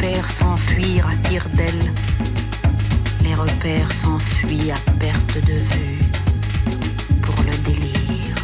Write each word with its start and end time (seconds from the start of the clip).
repères 0.00 0.30
s'enfuir 0.30 1.06
à 1.06 1.28
tire 1.28 1.46
d'aile. 1.54 1.92
Les 3.22 3.34
repères 3.34 3.92
s'enfuient 3.92 4.70
à 4.70 4.90
perte 4.98 5.34
de 5.46 5.52
vue 5.52 5.98
pour 7.20 7.34
le 7.44 7.50
délire. 7.66 8.34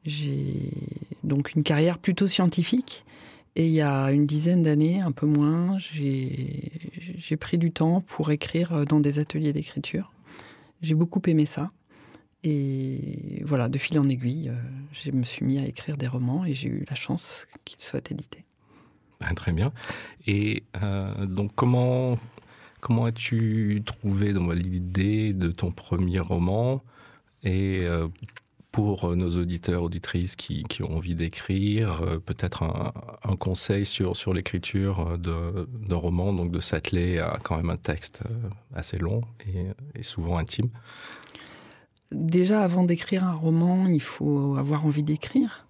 J'ai 0.05 0.73
donc 1.23 1.53
une 1.55 1.63
carrière 1.63 1.97
plutôt 1.97 2.27
scientifique. 2.27 3.05
Et 3.55 3.65
il 3.65 3.73
y 3.73 3.81
a 3.81 4.11
une 4.11 4.25
dizaine 4.25 4.63
d'années, 4.63 5.01
un 5.01 5.11
peu 5.11 5.25
moins, 5.25 5.77
j'ai 5.77 7.37
pris 7.39 7.57
du 7.57 7.71
temps 7.71 8.01
pour 8.01 8.31
écrire 8.31 8.85
dans 8.85 8.99
des 8.99 9.19
ateliers 9.19 9.51
d'écriture. 9.51 10.11
J'ai 10.81 10.95
beaucoup 10.95 11.21
aimé 11.27 11.45
ça. 11.45 11.71
Et 12.43 13.41
voilà, 13.45 13.69
de 13.69 13.77
fil 13.77 13.99
en 13.99 14.09
aiguille, 14.09 14.49
euh, 14.49 14.55
je 14.93 15.11
me 15.11 15.23
suis 15.23 15.45
mis 15.45 15.59
à 15.59 15.65
écrire 15.65 15.95
des 15.95 16.07
romans 16.07 16.43
et 16.43 16.55
j'ai 16.55 16.69
eu 16.69 16.85
la 16.89 16.95
chance 16.95 17.47
qu'ils 17.65 17.79
soient 17.81 18.01
édités. 18.09 18.43
Ah, 19.19 19.33
très 19.35 19.51
bien. 19.51 19.71
Et 20.25 20.63
euh, 20.81 21.27
donc, 21.27 21.51
comment, 21.53 22.15
comment 22.79 23.05
as-tu 23.05 23.83
trouvé 23.85 24.33
l'idée 24.55 25.33
de 25.33 25.51
ton 25.51 25.71
premier 25.71 26.19
roman 26.19 26.83
Et 27.43 27.81
euh, 27.83 28.07
pour 28.71 29.15
nos 29.15 29.37
auditeurs, 29.37 29.83
auditrices 29.83 30.35
qui, 30.35 30.65
ont 30.81 30.95
envie 30.95 31.15
d'écrire, 31.15 32.01
euh, 32.01 32.19
peut-être 32.19 32.63
un, 32.63 33.35
conseil 33.35 33.85
sur, 33.85 34.15
sur 34.15 34.33
l'écriture 34.33 35.17
d'un 35.17 35.95
roman, 35.95 36.33
donc 36.33 36.51
de 36.51 36.59
s'atteler 36.59 37.19
à 37.19 37.37
quand 37.43 37.57
même 37.57 37.69
un 37.69 37.77
texte 37.77 38.21
euh, 38.25 38.49
assez 38.73 38.97
long 38.97 39.21
et, 39.45 40.03
souvent 40.03 40.37
intime 40.37 40.69
Déjà, 42.11 42.61
avant 42.63 42.83
d'écrire 42.83 43.23
un 43.23 43.33
roman, 43.33 43.87
il 43.87 44.01
faut 44.01 44.55
avoir 44.57 44.85
envie 44.85 45.03
d'écrire, 45.03 45.65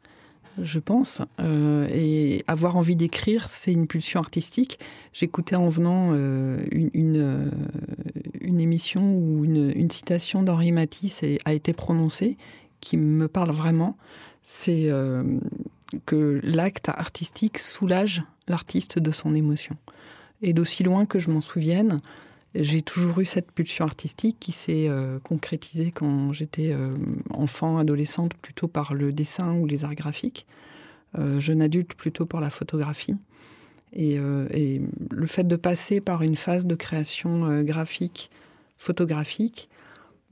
je 0.60 0.80
pense. 0.80 1.22
Euh, 1.40 1.88
et 1.92 2.44
avoir 2.48 2.78
envie 2.78 2.96
d'écrire, 2.96 3.48
c'est 3.48 3.72
une 3.72 3.88
pulsion 3.88 4.20
artistique. 4.20 4.80
J'écoutais 5.14 5.56
en 5.56 5.70
venant 5.70 6.12
euh, 6.14 6.64
une, 6.72 6.90
une, 6.94 7.18
euh, 7.18 8.60
émission 8.60 9.16
où 9.16 9.44
une 9.46 9.90
citation 9.90 10.44
d'Henri 10.44 10.72
Matisse 10.72 11.24
a 11.46 11.54
été 11.54 11.74
prononcée 11.74 12.38
qui 12.82 12.98
me 12.98 13.28
parle 13.28 13.52
vraiment. 13.52 13.96
C'est 14.44 14.90
euh, 14.90 15.24
que 16.06 16.42
l'acte 16.44 16.90
artistique 16.90 17.60
soulage 17.60 18.24
l'artiste 18.48 19.00
de 19.00 19.12
son 19.12 19.36
émotion. 19.36 19.78
Et 20.42 20.54
d'aussi 20.54 20.84
loin 20.84 21.06
que 21.06 21.20
je 21.20 21.30
m'en 21.30 21.42
souvienne, 21.42 22.02
j'ai 22.56 22.82
toujours 22.82 23.20
eu 23.20 23.26
cette 23.26 23.52
pulsion 23.52 23.86
artistique 23.86 24.38
qui 24.40 24.52
s'est 24.52 24.90
euh, 24.90 25.20
concrétisée 25.20 25.92
quand 25.92 26.34
j'étais 26.34 26.74
euh, 26.74 26.96
enfant, 27.30 27.78
adolescente, 27.78 28.34
plutôt 28.34 28.68
par 28.68 28.94
le 28.94 29.14
dessin 29.14 29.54
ou 29.54 29.68
les 29.68 29.86
arts 29.86 29.96
graphiques, 29.96 30.46
jeune 31.40 31.62
adulte 31.62 31.94
plutôt 31.94 32.26
par 32.26 32.40
la 32.40 32.50
photographie. 32.50 33.18
Et, 33.92 34.18
le 34.18 35.26
fait 35.28 35.46
de 35.46 35.58
passer 35.58 36.00
par 36.00 36.22
une 36.22 36.38
phase 36.38 36.66
de 36.66 36.74
création 36.74 37.64
graphique, 37.64 38.32
photographique, 38.78 39.68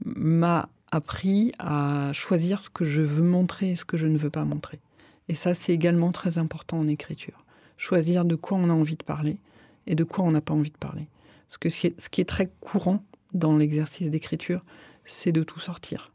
m'a 0.06 0.70
appris 0.90 1.52
à 1.58 2.12
choisir 2.12 2.62
ce 2.62 2.70
que 2.70 2.84
je 2.84 3.02
veux 3.02 3.22
montrer 3.22 3.72
et 3.72 3.76
ce 3.76 3.84
que 3.84 3.96
je 3.96 4.06
ne 4.06 4.18
veux 4.18 4.30
pas 4.30 4.44
montrer. 4.44 4.80
Et 5.28 5.34
ça, 5.34 5.54
c'est 5.54 5.72
également 5.72 6.12
très 6.12 6.38
important 6.38 6.78
en 6.78 6.88
écriture. 6.88 7.44
Choisir 7.76 8.24
de 8.24 8.34
quoi 8.34 8.58
on 8.58 8.68
a 8.68 8.72
envie 8.72 8.96
de 8.96 9.04
parler 9.04 9.38
et 9.86 9.94
de 9.94 10.04
quoi 10.04 10.24
on 10.24 10.32
n'a 10.32 10.40
pas 10.40 10.54
envie 10.54 10.70
de 10.70 10.76
parler. 10.76 11.06
Parce 11.48 11.58
que 11.58 11.68
ce 11.68 12.08
qui 12.08 12.20
est, 12.20 12.24
très 12.24 12.50
courant 12.60 13.02
dans 13.32 13.56
l'exercice 13.56 14.10
d'écriture, 14.10 14.64
c'est 15.04 15.32
de 15.32 15.42
tout 15.42 15.60
sortir. 15.60 16.12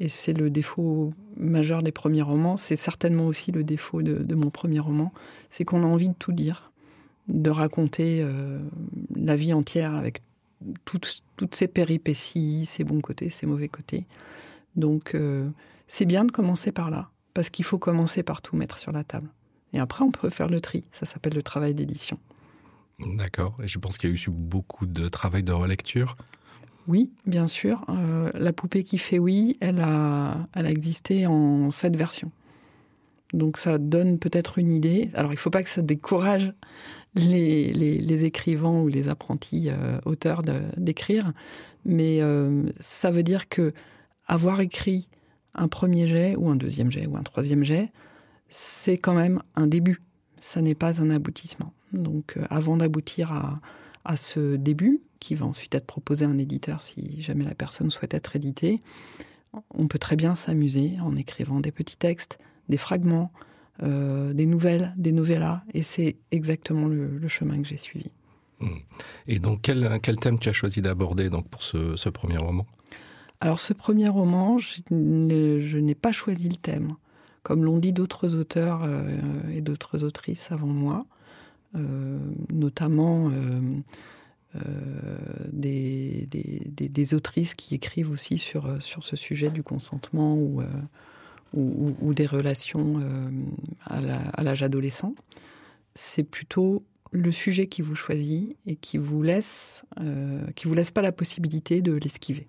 Et 0.00 0.08
c'est 0.08 0.32
le 0.32 0.48
défaut 0.48 1.12
majeur 1.36 1.82
des 1.82 1.92
premiers 1.92 2.22
romans. 2.22 2.56
C'est 2.56 2.76
certainement 2.76 3.26
aussi 3.26 3.52
le 3.52 3.64
défaut 3.64 4.02
de, 4.02 4.22
de 4.22 4.34
mon 4.34 4.50
premier 4.50 4.78
roman. 4.78 5.12
C'est 5.50 5.64
qu'on 5.64 5.82
a 5.82 5.86
envie 5.86 6.08
de 6.08 6.14
tout 6.14 6.32
dire, 6.32 6.72
de 7.28 7.50
raconter 7.50 8.20
euh, 8.22 8.58
la 9.14 9.36
vie 9.36 9.52
entière 9.52 9.94
avec 9.94 10.22
toutes, 10.84 11.22
toutes 11.36 11.54
ses 11.54 11.68
péripéties, 11.68 12.66
ses 12.66 12.84
bons 12.84 13.00
côtés, 13.00 13.30
ses 13.30 13.46
mauvais 13.46 13.68
côtés. 13.68 14.06
Donc 14.76 15.14
euh, 15.14 15.48
c'est 15.88 16.04
bien 16.04 16.24
de 16.24 16.32
commencer 16.32 16.72
par 16.72 16.90
là, 16.90 17.10
parce 17.34 17.50
qu'il 17.50 17.64
faut 17.64 17.78
commencer 17.78 18.22
par 18.22 18.42
tout 18.42 18.56
mettre 18.56 18.78
sur 18.78 18.92
la 18.92 19.04
table. 19.04 19.28
Et 19.72 19.80
après, 19.80 20.04
on 20.04 20.10
peut 20.10 20.30
faire 20.30 20.48
le 20.48 20.60
tri. 20.60 20.84
Ça 20.92 21.06
s'appelle 21.06 21.34
le 21.34 21.42
travail 21.42 21.74
d'édition. 21.74 22.18
D'accord. 23.00 23.56
Et 23.62 23.68
je 23.68 23.78
pense 23.78 23.98
qu'il 23.98 24.10
y 24.10 24.12
a 24.12 24.16
eu 24.16 24.30
beaucoup 24.30 24.86
de 24.86 25.08
travail 25.08 25.42
de 25.42 25.52
relecture. 25.52 26.16
Oui, 26.86 27.10
bien 27.26 27.48
sûr. 27.48 27.84
Euh, 27.90 28.30
la 28.34 28.52
poupée 28.52 28.82
qui 28.82 28.98
fait 28.98 29.18
oui, 29.18 29.56
elle 29.60 29.80
a, 29.80 30.48
elle 30.54 30.66
a 30.66 30.70
existé 30.70 31.26
en 31.26 31.70
sept 31.70 31.94
versions. 31.94 32.32
Donc 33.34 33.58
ça 33.58 33.76
donne 33.76 34.18
peut-être 34.18 34.58
une 34.58 34.70
idée. 34.70 35.08
Alors 35.14 35.32
il 35.32 35.36
ne 35.36 35.40
faut 35.40 35.50
pas 35.50 35.62
que 35.62 35.68
ça 35.68 35.82
décourage 35.82 36.52
les, 37.14 38.24
écrivains 38.24 38.80
ou 38.80 38.88
les 38.88 39.08
apprentis 39.08 39.68
euh, 39.68 39.98
auteurs 40.04 40.42
d'écrire, 40.76 41.32
mais 41.84 42.20
euh, 42.20 42.64
ça 42.78 43.10
veut 43.10 43.22
dire 43.22 43.48
que 43.48 43.72
avoir 44.26 44.60
écrit 44.60 45.08
un 45.54 45.68
premier 45.68 46.06
jet 46.06 46.36
ou 46.36 46.48
un 46.48 46.56
deuxième 46.56 46.90
jet 46.90 47.06
ou 47.06 47.16
un 47.16 47.22
troisième 47.22 47.64
jet, 47.64 47.90
c'est 48.48 48.98
quand 48.98 49.14
même 49.14 49.42
un 49.56 49.66
début. 49.66 50.02
Ça 50.40 50.60
n'est 50.60 50.74
pas 50.74 51.00
un 51.00 51.10
aboutissement. 51.10 51.72
Donc 51.92 52.36
euh, 52.36 52.44
avant 52.50 52.76
d'aboutir 52.76 53.32
à, 53.32 53.60
à 54.04 54.16
ce 54.16 54.56
début, 54.56 55.00
qui 55.20 55.34
va 55.34 55.46
ensuite 55.46 55.74
être 55.74 55.86
proposé 55.86 56.24
à 56.24 56.28
un 56.28 56.38
éditeur 56.38 56.82
si 56.82 57.20
jamais 57.20 57.44
la 57.44 57.54
personne 57.54 57.90
souhaite 57.90 58.14
être 58.14 58.36
éditée, 58.36 58.76
on 59.70 59.88
peut 59.88 59.98
très 59.98 60.16
bien 60.16 60.34
s'amuser 60.34 60.96
en 61.02 61.16
écrivant 61.16 61.60
des 61.60 61.72
petits 61.72 61.96
textes, 61.96 62.38
des 62.68 62.76
fragments, 62.76 63.32
euh, 63.82 64.32
des 64.32 64.46
nouvelles, 64.46 64.92
des 64.96 65.12
novellas, 65.12 65.62
et 65.72 65.82
c'est 65.82 66.16
exactement 66.32 66.88
le, 66.88 67.16
le, 67.16 67.28
chemin 67.28 67.62
que 67.62 67.68
j'ai 67.68 67.76
suivi. 67.76 68.10
Et 69.28 69.38
donc, 69.38 69.60
quel, 69.62 70.00
quel 70.02 70.16
thème 70.16 70.40
tu 70.40 70.48
as 70.48 70.52
choisi 70.52 70.82
d'aborder 70.82 71.30
donc 71.30 71.48
pour 71.48 71.62
ce, 71.62 71.94
ce 71.94 72.08
premier 72.08 72.38
roman? 72.38 72.66
Alors, 73.40 73.60
ce 73.60 73.72
premier 73.72 74.08
roman, 74.08 74.58
je, 74.58 75.78
n'ai 75.78 75.94
pas 75.94 76.10
choisi 76.10 76.48
le 76.48 76.56
thème, 76.56 76.96
comme 77.44 77.64
l'ont 77.64 77.78
dit 77.78 77.92
d'autres 77.92 78.34
auteurs 78.34 78.82
euh, 78.82 79.16
et 79.54 79.60
d'autres 79.60 80.02
autrices 80.02 80.50
avant 80.50 80.66
moi, 80.66 81.06
euh, 81.76 82.18
notamment 82.52 83.30
des, 85.52 86.26
des, 86.28 86.62
des, 86.66 86.88
des 86.88 87.14
autrices 87.14 87.54
qui 87.54 87.76
écrivent 87.76 88.10
aussi 88.10 88.38
sur, 88.38 88.82
sur 88.82 89.04
ce 89.04 89.14
sujet 89.14 89.50
du 89.50 89.62
consentement 89.62 90.34
ou, 90.34 90.62
euh, 91.56 91.92
ou, 92.00 92.14
des 92.14 92.26
relations 92.26 93.00
à 93.86 94.42
l'âge 94.42 94.62
adolescent. 94.62 95.14
C'est 95.94 96.24
plutôt 96.24 96.84
le 97.10 97.32
sujet 97.32 97.66
qui 97.66 97.82
vous 97.82 97.94
choisit 97.94 98.56
et 98.66 98.76
qui 98.76 98.98
vous 98.98 99.22
laisse, 99.22 99.82
qui 100.54 100.68
vous 100.68 100.74
laisse 100.74 100.90
pas 100.90 101.02
la 101.02 101.12
possibilité 101.12 101.80
de 101.80 101.92
l'esquiver. 101.92 102.48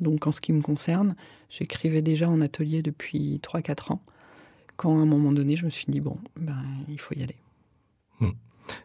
Donc 0.00 0.26
en 0.26 0.32
ce 0.32 0.40
qui 0.40 0.52
me 0.52 0.62
concerne, 0.62 1.14
j'écrivais 1.48 2.02
déjà 2.02 2.28
en 2.28 2.40
atelier 2.40 2.82
depuis 2.82 3.40
3-4 3.42 3.92
ans, 3.92 4.02
quand 4.76 4.98
à 4.98 5.02
un 5.02 5.06
moment 5.06 5.32
donné, 5.32 5.56
je 5.56 5.64
me 5.64 5.70
suis 5.70 5.86
dit, 5.88 6.00
bon, 6.00 6.18
ben, 6.36 6.62
il 6.88 6.98
faut 6.98 7.14
y 7.14 7.22
aller. 7.22 7.36
Hmm. 8.20 8.30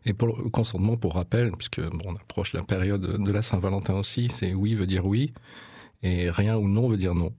Et 0.05 0.13
pour 0.13 0.27
le 0.27 0.49
consentement, 0.49 0.97
pour 0.97 1.15
rappel, 1.15 1.51
puisque 1.51 1.81
on 2.05 2.15
approche 2.15 2.53
la 2.53 2.63
période 2.63 3.23
de 3.23 3.31
la 3.31 3.41
Saint-Valentin 3.41 3.95
aussi, 3.95 4.29
c'est 4.29 4.53
oui 4.53 4.75
veut 4.75 4.87
dire 4.87 5.05
oui, 5.05 5.33
et 6.03 6.29
rien 6.29 6.57
ou 6.57 6.67
non 6.67 6.89
veut 6.89 6.97
dire 6.97 7.15
non, 7.15 7.31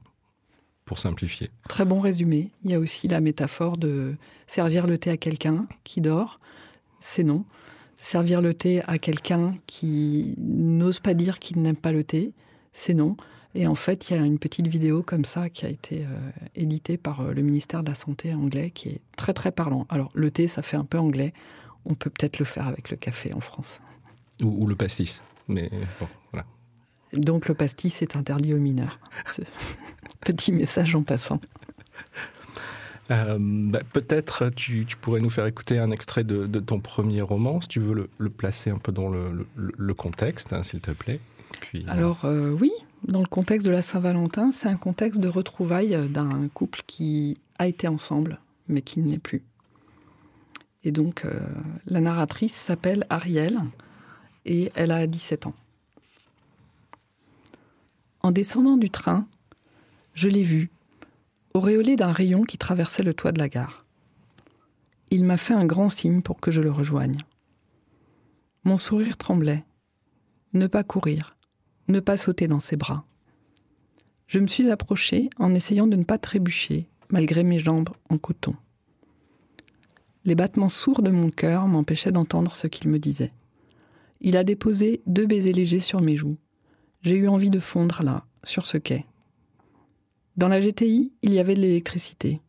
pour 0.87 0.99
simplifier. 0.99 1.51
Très 1.69 1.85
bon 1.85 2.01
résumé. 2.01 2.51
Il 2.65 2.71
y 2.71 2.75
a 2.75 2.79
aussi 2.79 3.09
la 3.09 3.21
métaphore 3.21 3.77
de 3.77 4.15
servir 4.47 4.87
le 4.87 4.97
thé 4.97 5.11
à 5.11 5.17
quelqu'un 5.19 5.67
qui 5.85 6.01
dort, 6.01 6.41
c'est 7.01 7.25
non. 7.25 7.45
Servir 7.99 8.41
le 8.41 8.55
thé 8.55 8.83
à 8.87 8.97
quelqu'un 8.97 9.55
qui 9.67 10.35
n'ose 10.39 11.01
pas 11.01 11.15
dire 11.15 11.39
qu'il 11.39 11.61
n'aime 11.61 11.77
pas 11.77 11.93
le 11.93 12.05
thé, 12.05 12.33
c'est 12.73 12.95
non. 12.95 13.17
Et 13.55 13.67
en 13.67 13.75
fait, 13.75 14.11
il 14.11 14.17
y 14.17 14.19
a 14.19 14.25
une 14.25 14.39
petite 14.39 14.69
vidéo 14.69 15.03
comme 15.03 15.25
ça 15.25 15.49
qui 15.49 15.65
a 15.67 15.69
été 15.69 16.05
euh, 16.05 16.31
éditée 16.55 16.99
par 16.99 17.23
euh, 17.23 17.33
le 17.33 17.43
ministère 17.43 17.83
de 17.83 17.89
la 17.89 17.95
Santé 17.95 18.35
anglais 18.35 18.71
qui 18.71 18.91
est 18.91 19.01
très 19.17 19.33
très 19.33 19.51
parlant. 19.51 19.87
Alors 19.89 20.11
le 20.15 20.31
thé, 20.31 20.47
ça 20.47 20.63
fait 20.63 20.77
un 20.77 20.85
peu 20.85 20.99
anglais. 20.99 21.33
On 21.85 21.95
peut 21.95 22.11
peut-être 22.11 22.39
le 22.39 22.45
faire 22.45 22.67
avec 22.67 22.91
le 22.91 22.97
café 22.97 23.33
en 23.33 23.41
France. 23.41 23.81
Ou, 24.43 24.67
le 24.67 24.77
pastis. 24.77 25.23
Mais 25.49 25.71
bon. 25.99 26.07
Donc 27.13 27.49
le 27.49 27.55
pastis 27.55 28.03
est 28.03 28.17
interdit 28.17 28.55
aux 28.55 28.59
mineurs. 28.59 28.99
Petit 30.21 30.53
message 30.53 30.95
en 30.95 31.03
passant. 31.03 31.41
Euh, 33.11 33.39
bah, 33.39 33.81
peut-être 33.93 34.51
tu, 34.51 34.87
pourrais 35.01 35.21
nous 35.21 35.31
faire 35.31 35.47
écouter 35.47 35.79
un 35.79 35.93
extrait 35.93 36.25
de, 36.25 36.47
ton 36.59 36.81
premier 36.81 37.23
roman, 37.23 37.61
si 37.61 37.69
tu 37.69 37.81
veux 37.81 38.09
le, 38.19 38.31
placer 38.31 38.71
un 38.71 38.79
peu 38.79 38.91
dans 38.91 39.09
le, 39.09 39.95
contexte, 39.95 40.53
hein, 40.53 40.65
s'il 40.65 40.81
te 40.81 40.91
plaît. 40.91 41.21
Puis, 41.61 41.85
Alors 41.87 42.25
oui, 42.25 42.73
dans 43.07 43.21
le 43.21 43.27
contexte 43.27 43.67
de 43.67 43.73
la 43.73 43.83
Saint-Valentin, 43.83 44.51
c'est 44.51 44.69
un 44.69 44.77
contexte 44.77 45.21
de 45.21 45.29
retrouvailles 45.29 46.09
d'un 46.11 46.49
couple 46.53 46.83
qui 46.87 47.39
a 47.59 47.69
été 47.69 47.87
ensemble, 47.87 48.41
mais 48.69 48.83
qui 48.83 49.01
ne 49.01 49.11
l'est 49.11 49.19
plus. 49.19 49.43
Et 50.87 50.93
donc, 50.93 51.25
euh, 51.25 51.41
la 51.87 52.01
narratrice 52.01 52.55
s'appelle 52.55 53.07
Ariel 53.11 53.59
et 54.45 54.71
elle 54.77 54.93
a 54.93 55.07
17 55.07 55.47
ans. 55.47 55.55
En 58.27 58.33
descendant 58.33 58.77
du 58.77 58.91
train, 58.91 59.29
je 60.15 60.27
l'ai 60.27 60.43
vu, 60.43 60.73
auréolé 61.55 61.95
d'un 61.95 62.11
rayon 62.11 62.43
qui 62.43 62.59
traversait 62.59 63.05
le 63.05 63.15
toit 63.15 63.31
de 63.31 63.39
la 63.39 63.49
gare. 63.49 63.87
Il 65.13 65.23
m'a 65.23 65.37
fait 65.37 65.55
un 65.55 65.65
grand 65.65 65.91
signe 65.91 66.23
pour 66.23 66.41
que 66.41 66.51
je 66.51 66.61
le 66.61 66.73
rejoigne. 66.73 67.19
Mon 68.65 68.79
sourire 68.79 69.17
tremblait. 69.17 69.65
Ne 70.55 70.67
pas 70.67 70.83
courir, 70.83 71.37
ne 71.87 72.01
pas 72.01 72.17
sauter 72.17 72.49
dans 72.49 72.59
ses 72.59 72.75
bras. 72.75 73.05
Je 74.27 74.41
me 74.41 74.49
suis 74.49 74.73
approchée 74.73 75.31
en 75.39 75.55
essayant 75.55 75.87
de 75.87 75.95
ne 75.95 76.03
pas 76.03 76.19
trébucher, 76.19 76.89
malgré 77.11 77.45
mes 77.45 77.61
jambes 77.61 77.91
en 78.11 78.19
coton. 78.19 78.57
Les 80.25 80.35
battements 80.35 80.69
sourds 80.69 81.03
de 81.03 81.13
mon 81.13 81.31
cœur 81.31 81.69
m'empêchaient 81.69 82.11
d'entendre 82.11 82.57
ce 82.57 82.67
qu'il 82.67 82.91
me 82.91 82.99
disait. 82.99 83.33
Il 84.21 84.37
a 84.37 84.43
déposé 84.43 85.01
deux 85.07 85.27
baisers 85.27 85.53
légers 85.53 85.79
sur 85.79 86.01
mes 86.01 86.17
joues. 86.17 86.39
J'ai 87.07 87.19
eu 87.19 87.29
envie 87.29 87.51
de 87.51 87.61
fondre 87.61 88.03
là, 88.03 88.25
sur 88.43 88.67
ce 88.67 88.79
quai. 88.79 89.07
Dans 90.37 90.49
la 90.49 90.59
GTI, 90.59 91.13
il 91.23 91.33
y 91.33 91.39
avait 91.39 91.55
de 91.55 91.61
l'électricité. 91.61 92.41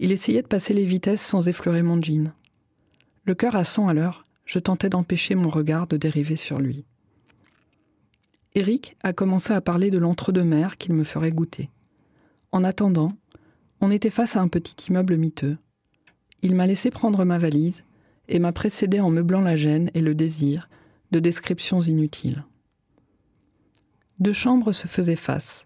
Il 0.00 0.10
essayait 0.10 0.42
de 0.42 0.48
passer 0.48 0.74
les 0.74 0.84
vitesses 0.84 1.24
sans 1.24 1.46
effleurer 1.46 1.84
mon 1.84 2.02
jean. 2.02 2.32
Le 3.24 3.36
cœur 3.36 3.54
à 3.54 3.62
100 3.62 3.86
à 3.86 3.94
l'heure, 3.94 4.24
je 4.46 4.58
tentais 4.58 4.88
d'empêcher 4.88 5.36
mon 5.36 5.48
regard 5.48 5.86
de 5.86 5.96
dériver 5.96 6.34
sur 6.34 6.58
lui. 6.58 6.86
Eric 8.56 8.96
a 9.04 9.12
commencé 9.12 9.52
à 9.52 9.60
parler 9.60 9.92
de 9.92 9.98
l'entre-deux-mer 9.98 10.76
qu'il 10.76 10.94
me 10.94 11.04
ferait 11.04 11.30
goûter. 11.30 11.70
En 12.50 12.64
attendant, 12.64 13.12
on 13.80 13.92
était 13.92 14.10
face 14.10 14.34
à 14.34 14.40
un 14.40 14.48
petit 14.48 14.88
immeuble 14.88 15.16
miteux. 15.16 15.56
Il 16.42 16.56
m'a 16.56 16.66
laissé 16.66 16.90
prendre 16.90 17.24
ma 17.24 17.38
valise 17.38 17.84
et 18.26 18.40
m'a 18.40 18.50
précédé 18.50 18.98
en 18.98 19.10
meublant 19.10 19.40
la 19.40 19.54
gêne 19.54 19.92
et 19.94 20.00
le 20.00 20.16
désir 20.16 20.68
de 21.12 21.20
descriptions 21.20 21.80
inutiles. 21.80 22.42
Deux 24.20 24.32
chambres 24.32 24.72
se 24.72 24.88
faisaient 24.88 25.16
face. 25.16 25.64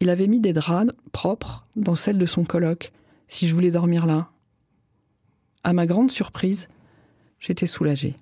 Il 0.00 0.10
avait 0.10 0.26
mis 0.26 0.40
des 0.40 0.52
draps 0.52 0.92
propres 1.12 1.66
dans 1.74 1.94
celle 1.94 2.18
de 2.18 2.26
son 2.26 2.44
colloque, 2.44 2.92
si 3.28 3.48
je 3.48 3.54
voulais 3.54 3.70
dormir 3.70 4.06
là. 4.06 4.30
À 5.64 5.72
ma 5.72 5.86
grande 5.86 6.10
surprise, 6.10 6.68
j'étais 7.40 7.66
soulagée. 7.66 8.16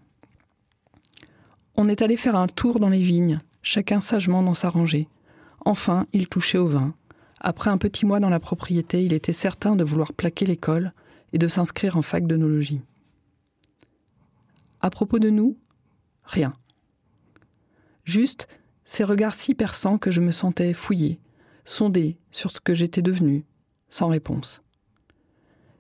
On 1.77 1.89
est 1.89 2.03
allé 2.03 2.17
faire 2.17 2.37
un 2.37 2.47
tour 2.47 2.79
dans 2.81 2.89
les 2.89 3.03
vignes, 3.03 3.41
chacun 3.63 4.01
sagement 4.01 4.43
dans 4.43 4.55
sa 4.55 4.71
rangée. 4.71 5.09
Enfin, 5.65 6.07
il 6.13 6.29
touchait 6.29 6.59
au 6.59 6.69
vin. 6.69 6.95
Après 7.41 7.69
un 7.69 7.79
petit 7.79 8.07
mois 8.07 8.21
dans 8.21 8.31
la 8.31 8.41
propriété, 8.41 9.05
il 9.05 9.13
était 9.13 9.33
certain 9.33 9.77
de 9.77 9.85
vouloir 9.85 10.13
plaquer 10.13 10.47
l'école 10.47 10.93
et 11.33 11.39
de 11.39 11.49
s'inscrire 11.49 11.97
en 11.97 12.03
fac 12.03 12.27
d'onologie. 12.27 12.81
À 14.81 14.89
propos 14.89 15.19
de 15.19 15.31
nous, 15.31 15.59
rien. 16.25 16.55
Juste 18.05 18.49
ces 18.85 19.05
regards 19.05 19.35
si 19.35 19.55
perçants 19.55 19.99
que 19.99 20.11
je 20.11 20.21
me 20.21 20.31
sentais 20.31 20.75
fouillée, 20.75 21.21
sondée 21.65 22.19
sur 22.31 22.51
ce 22.51 22.61
que 22.61 22.75
j'étais 22.75 23.03
devenue, 23.03 23.45
sans 23.89 24.09
réponse. 24.09 24.63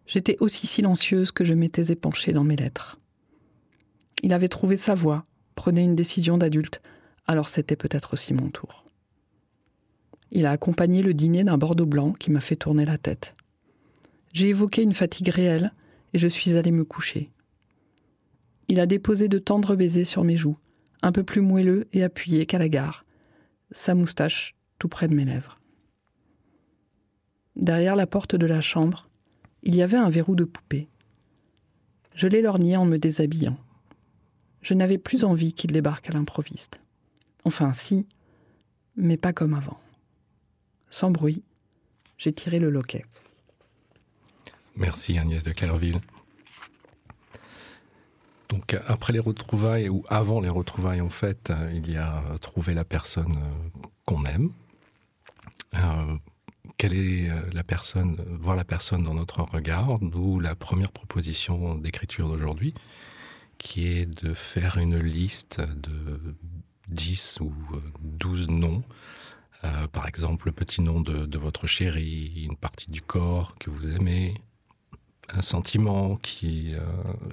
J'étais 0.06 0.36
aussi 0.40 0.66
silencieuse 0.66 1.30
que 1.30 1.44
je 1.44 1.54
m'étais 1.54 1.90
épanchée 1.92 2.32
dans 2.32 2.44
mes 2.44 2.56
lettres. 2.56 2.98
Il 4.22 4.32
avait 4.32 4.48
trouvé 4.48 4.76
sa 4.76 4.94
voie, 4.94 5.26
prenait 5.54 5.84
une 5.84 5.96
décision 5.96 6.38
d'adulte, 6.38 6.80
alors 7.26 7.48
c'était 7.48 7.76
peut-être 7.76 8.14
aussi 8.14 8.34
mon 8.34 8.48
tour. 8.50 8.84
Il 10.30 10.46
a 10.46 10.50
accompagné 10.50 11.02
le 11.02 11.14
dîner 11.14 11.44
d'un 11.44 11.58
Bordeaux 11.58 11.86
blanc 11.86 12.12
qui 12.12 12.30
m'a 12.30 12.40
fait 12.40 12.56
tourner 12.56 12.84
la 12.84 12.98
tête. 12.98 13.34
J'ai 14.32 14.48
évoqué 14.48 14.82
une 14.82 14.94
fatigue 14.94 15.28
réelle 15.28 15.72
et 16.12 16.18
je 16.18 16.28
suis 16.28 16.56
allée 16.56 16.72
me 16.72 16.84
coucher. 16.84 17.30
Il 18.68 18.80
a 18.80 18.86
déposé 18.86 19.28
de 19.28 19.38
tendres 19.38 19.76
baisers 19.76 20.04
sur 20.04 20.24
mes 20.24 20.36
joues, 20.36 20.56
un 21.04 21.12
peu 21.12 21.22
plus 21.22 21.40
moelleux 21.40 21.86
et 21.92 22.02
appuyés 22.02 22.46
qu'à 22.46 22.58
la 22.58 22.68
gare, 22.68 23.04
sa 23.70 23.94
moustache 23.94 24.54
tout 24.78 24.88
près 24.88 25.08
de 25.08 25.14
mes 25.14 25.24
lèvres. 25.24 25.60
Derrière 27.56 27.96
la 27.96 28.06
porte 28.06 28.34
de 28.34 28.46
la 28.46 28.60
chambre, 28.60 29.08
il 29.62 29.74
y 29.74 29.82
avait 29.82 29.96
un 29.96 30.10
verrou 30.10 30.34
de 30.34 30.44
poupée. 30.44 30.88
Je 32.14 32.26
l'ai 32.26 32.42
lorgné 32.42 32.76
en 32.76 32.84
me 32.84 32.98
déshabillant 32.98 33.56
je 34.64 34.74
n'avais 34.74 34.98
plus 34.98 35.24
envie 35.24 35.52
qu'il 35.52 35.70
débarque 35.70 36.08
à 36.08 36.12
l'improviste. 36.12 36.80
Enfin, 37.44 37.72
si, 37.74 38.06
mais 38.96 39.18
pas 39.18 39.32
comme 39.32 39.54
avant. 39.54 39.78
Sans 40.90 41.10
bruit, 41.10 41.42
j'ai 42.16 42.32
tiré 42.32 42.58
le 42.58 42.70
loquet. 42.70 43.04
Merci 44.74 45.18
Agnès 45.18 45.44
de 45.44 45.52
Clairville. 45.52 46.00
Donc 48.48 48.76
après 48.86 49.12
les 49.12 49.18
retrouvailles 49.18 49.88
ou 49.88 50.04
avant 50.08 50.40
les 50.40 50.48
retrouvailles 50.48 51.00
en 51.00 51.10
fait, 51.10 51.50
euh, 51.50 51.70
il 51.74 51.90
y 51.90 51.96
a 51.96 52.22
trouver 52.40 52.74
la 52.74 52.84
personne 52.84 53.36
euh, 53.36 53.80
qu'on 54.04 54.24
aime. 54.24 54.50
Euh, 55.74 56.16
quelle 56.76 56.94
est 56.94 57.28
la 57.52 57.62
personne, 57.62 58.16
voir 58.40 58.56
la 58.56 58.64
personne 58.64 59.04
dans 59.04 59.14
notre 59.14 59.42
regard, 59.42 59.98
d'où 60.00 60.40
la 60.40 60.56
première 60.56 60.90
proposition 60.90 61.76
d'écriture 61.76 62.28
d'aujourd'hui 62.28 62.74
qui 63.58 63.86
est 63.86 64.06
de 64.06 64.34
faire 64.34 64.76
une 64.78 64.98
liste 64.98 65.60
de 65.60 66.36
10 66.88 67.40
ou 67.40 67.52
12 68.00 68.48
noms. 68.48 68.82
Euh, 69.64 69.86
par 69.88 70.06
exemple, 70.06 70.46
le 70.46 70.52
petit 70.52 70.82
nom 70.82 71.00
de, 71.00 71.38
votre 71.38 71.66
chéri, 71.66 72.44
une 72.44 72.56
partie 72.56 72.90
du 72.90 73.00
corps 73.00 73.56
que 73.58 73.70
vous 73.70 73.88
aimez, 73.88 74.34
un 75.32 75.42
sentiment 75.42 76.16
qui, 76.16 76.74
euh, 76.74 76.80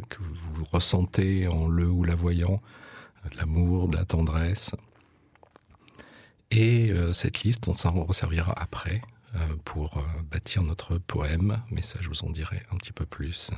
que 0.10 0.20
vous 0.20 0.66
ressentez 0.72 1.48
en 1.48 1.68
le 1.68 1.88
ou 1.88 2.04
la 2.04 2.16
voyant, 2.16 2.62
l'amour, 3.36 3.88
de 3.88 3.98
la 3.98 4.06
tendresse. 4.06 4.72
Et 6.50 6.92
euh, 6.92 7.14
cette 7.14 7.44
liste, 7.44 7.68
on 7.68 7.78
s'en 7.78 8.04
resservira 8.04 8.54
après 8.60 9.02
pour 9.64 10.04
bâtir 10.30 10.62
notre 10.62 10.98
poème, 10.98 11.62
mais 11.70 11.82
ça 11.82 11.98
je 12.02 12.10
vous 12.10 12.26
en 12.26 12.30
dirai 12.30 12.64
un 12.74 12.76
petit 12.76 12.92
peu 12.92 13.06
plus. 13.06 13.50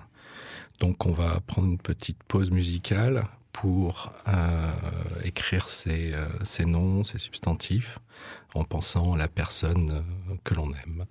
Donc 0.80 1.08
on 1.08 1.14
va 1.14 1.40
prendre 1.40 1.68
une 1.68 1.80
petite 1.80 2.22
pause 2.24 2.52
musicale 2.52 3.24
pour 3.54 4.12
euh, 4.28 4.72
écrire 5.24 5.70
ces, 5.70 6.14
euh, 6.14 6.28
ces, 6.44 6.66
noms, 6.66 7.04
ces 7.04 7.20
substantifs, 7.20 8.00
en 8.54 8.66
pensant 8.66 9.14
à 9.14 9.18
la 9.18 9.30
personne 9.30 10.04
euh, 10.30 10.36
que 10.44 10.54
l'on 10.56 10.74
aime. 10.74 11.06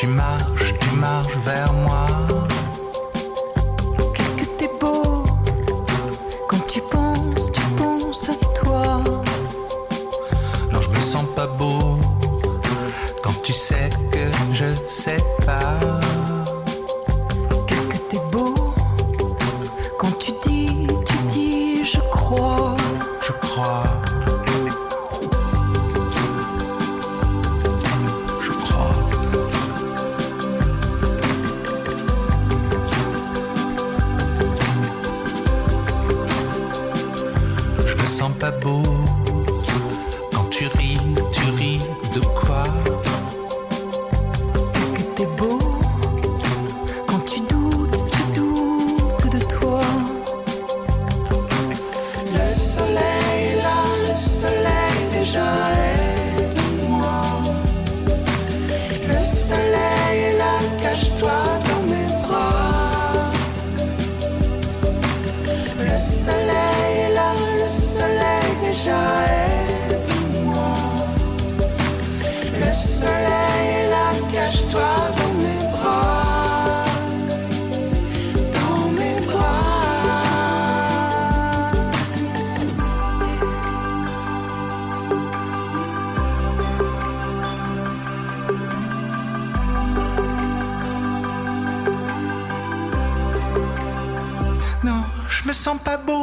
Tu 0.00 0.06
marches, 0.06 0.72
tu 0.80 0.90
marches 0.96 1.36
vers 1.44 1.74
moi. 1.74 2.06
Qu'est-ce 4.14 4.34
que 4.34 4.46
t'es 4.56 4.70
beau? 4.80 5.26
Quand 6.48 6.66
tu 6.66 6.80
penses, 6.80 7.52
tu 7.52 7.60
penses 7.76 8.30
à 8.30 8.34
toi. 8.58 9.02
Non, 10.72 10.80
je 10.80 10.88
me 10.88 11.00
sens 11.00 11.26
pas 11.36 11.46
beau 11.46 11.98
quand 13.22 13.42
tu 13.42 13.52
sais 13.52 13.90
que 14.10 14.24
je 14.54 14.74
sais 14.86 15.22
pas. 15.44 15.99
Sens 95.60 95.78
pas 95.84 95.98
beau. 95.98 96.19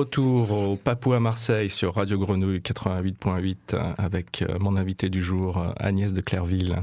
Retour 0.00 0.52
au 0.52 0.76
Papou 0.76 1.12
à 1.12 1.20
Marseille 1.20 1.68
sur 1.68 1.96
Radio 1.96 2.18
Grenouille 2.18 2.60
88.8 2.60 3.56
euh, 3.74 3.92
avec 3.98 4.40
euh, 4.40 4.56
mon 4.58 4.76
invité 4.76 5.10
du 5.10 5.20
jour 5.20 5.58
euh, 5.58 5.72
Agnès 5.76 6.14
de 6.14 6.22
Clairville. 6.22 6.78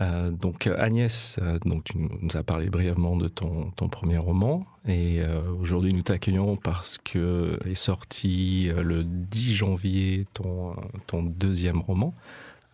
Euh, 0.00 0.30
donc 0.30 0.68
Agnès, 0.68 1.40
donc 1.64 1.82
tu 1.82 1.98
nous 1.98 2.36
as 2.36 2.44
parlé 2.44 2.70
brièvement 2.70 3.16
de 3.16 3.26
ton, 3.26 3.72
ton 3.72 3.88
premier 3.88 4.16
roman 4.16 4.64
et 4.86 5.20
aujourd'hui 5.60 5.92
nous 5.92 6.02
t'accueillons 6.02 6.54
parce 6.54 6.98
que 6.98 7.58
est 7.68 7.74
sorti 7.74 8.70
le 8.76 9.02
10 9.02 9.54
janvier 9.54 10.24
ton, 10.34 10.76
ton 11.08 11.24
deuxième 11.24 11.80
roman, 11.80 12.14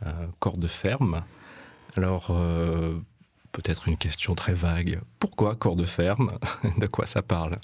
euh, 0.05 0.13
Corps 0.39 0.59
de 0.59 0.69
ferme. 0.69 1.23
Alors 1.97 2.27
peut-être 3.53 3.89
une 3.89 3.97
question 3.97 4.35
très 4.35 4.53
vague. 4.53 5.01
Pourquoi 5.19 5.57
Corps 5.57 5.77
de 5.77 5.87
ferme? 5.87 6.33
De 6.77 6.87
quoi 6.87 7.07
ça 7.07 7.23
parle? 7.23 7.59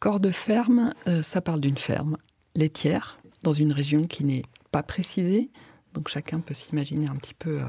Corps 0.00 0.18
de 0.18 0.30
ferme, 0.30 0.94
euh, 1.08 1.22
ça 1.22 1.42
parle 1.42 1.60
d'une 1.60 1.76
ferme 1.76 2.16
laitière 2.56 3.18
dans 3.42 3.52
une 3.52 3.70
région 3.70 4.04
qui 4.04 4.24
n'est 4.24 4.44
pas 4.72 4.82
précisée. 4.82 5.50
Donc 5.92 6.08
chacun 6.08 6.40
peut 6.40 6.54
s'imaginer 6.54 7.06
un 7.06 7.16
petit 7.16 7.34
peu 7.34 7.60
euh, 7.60 7.64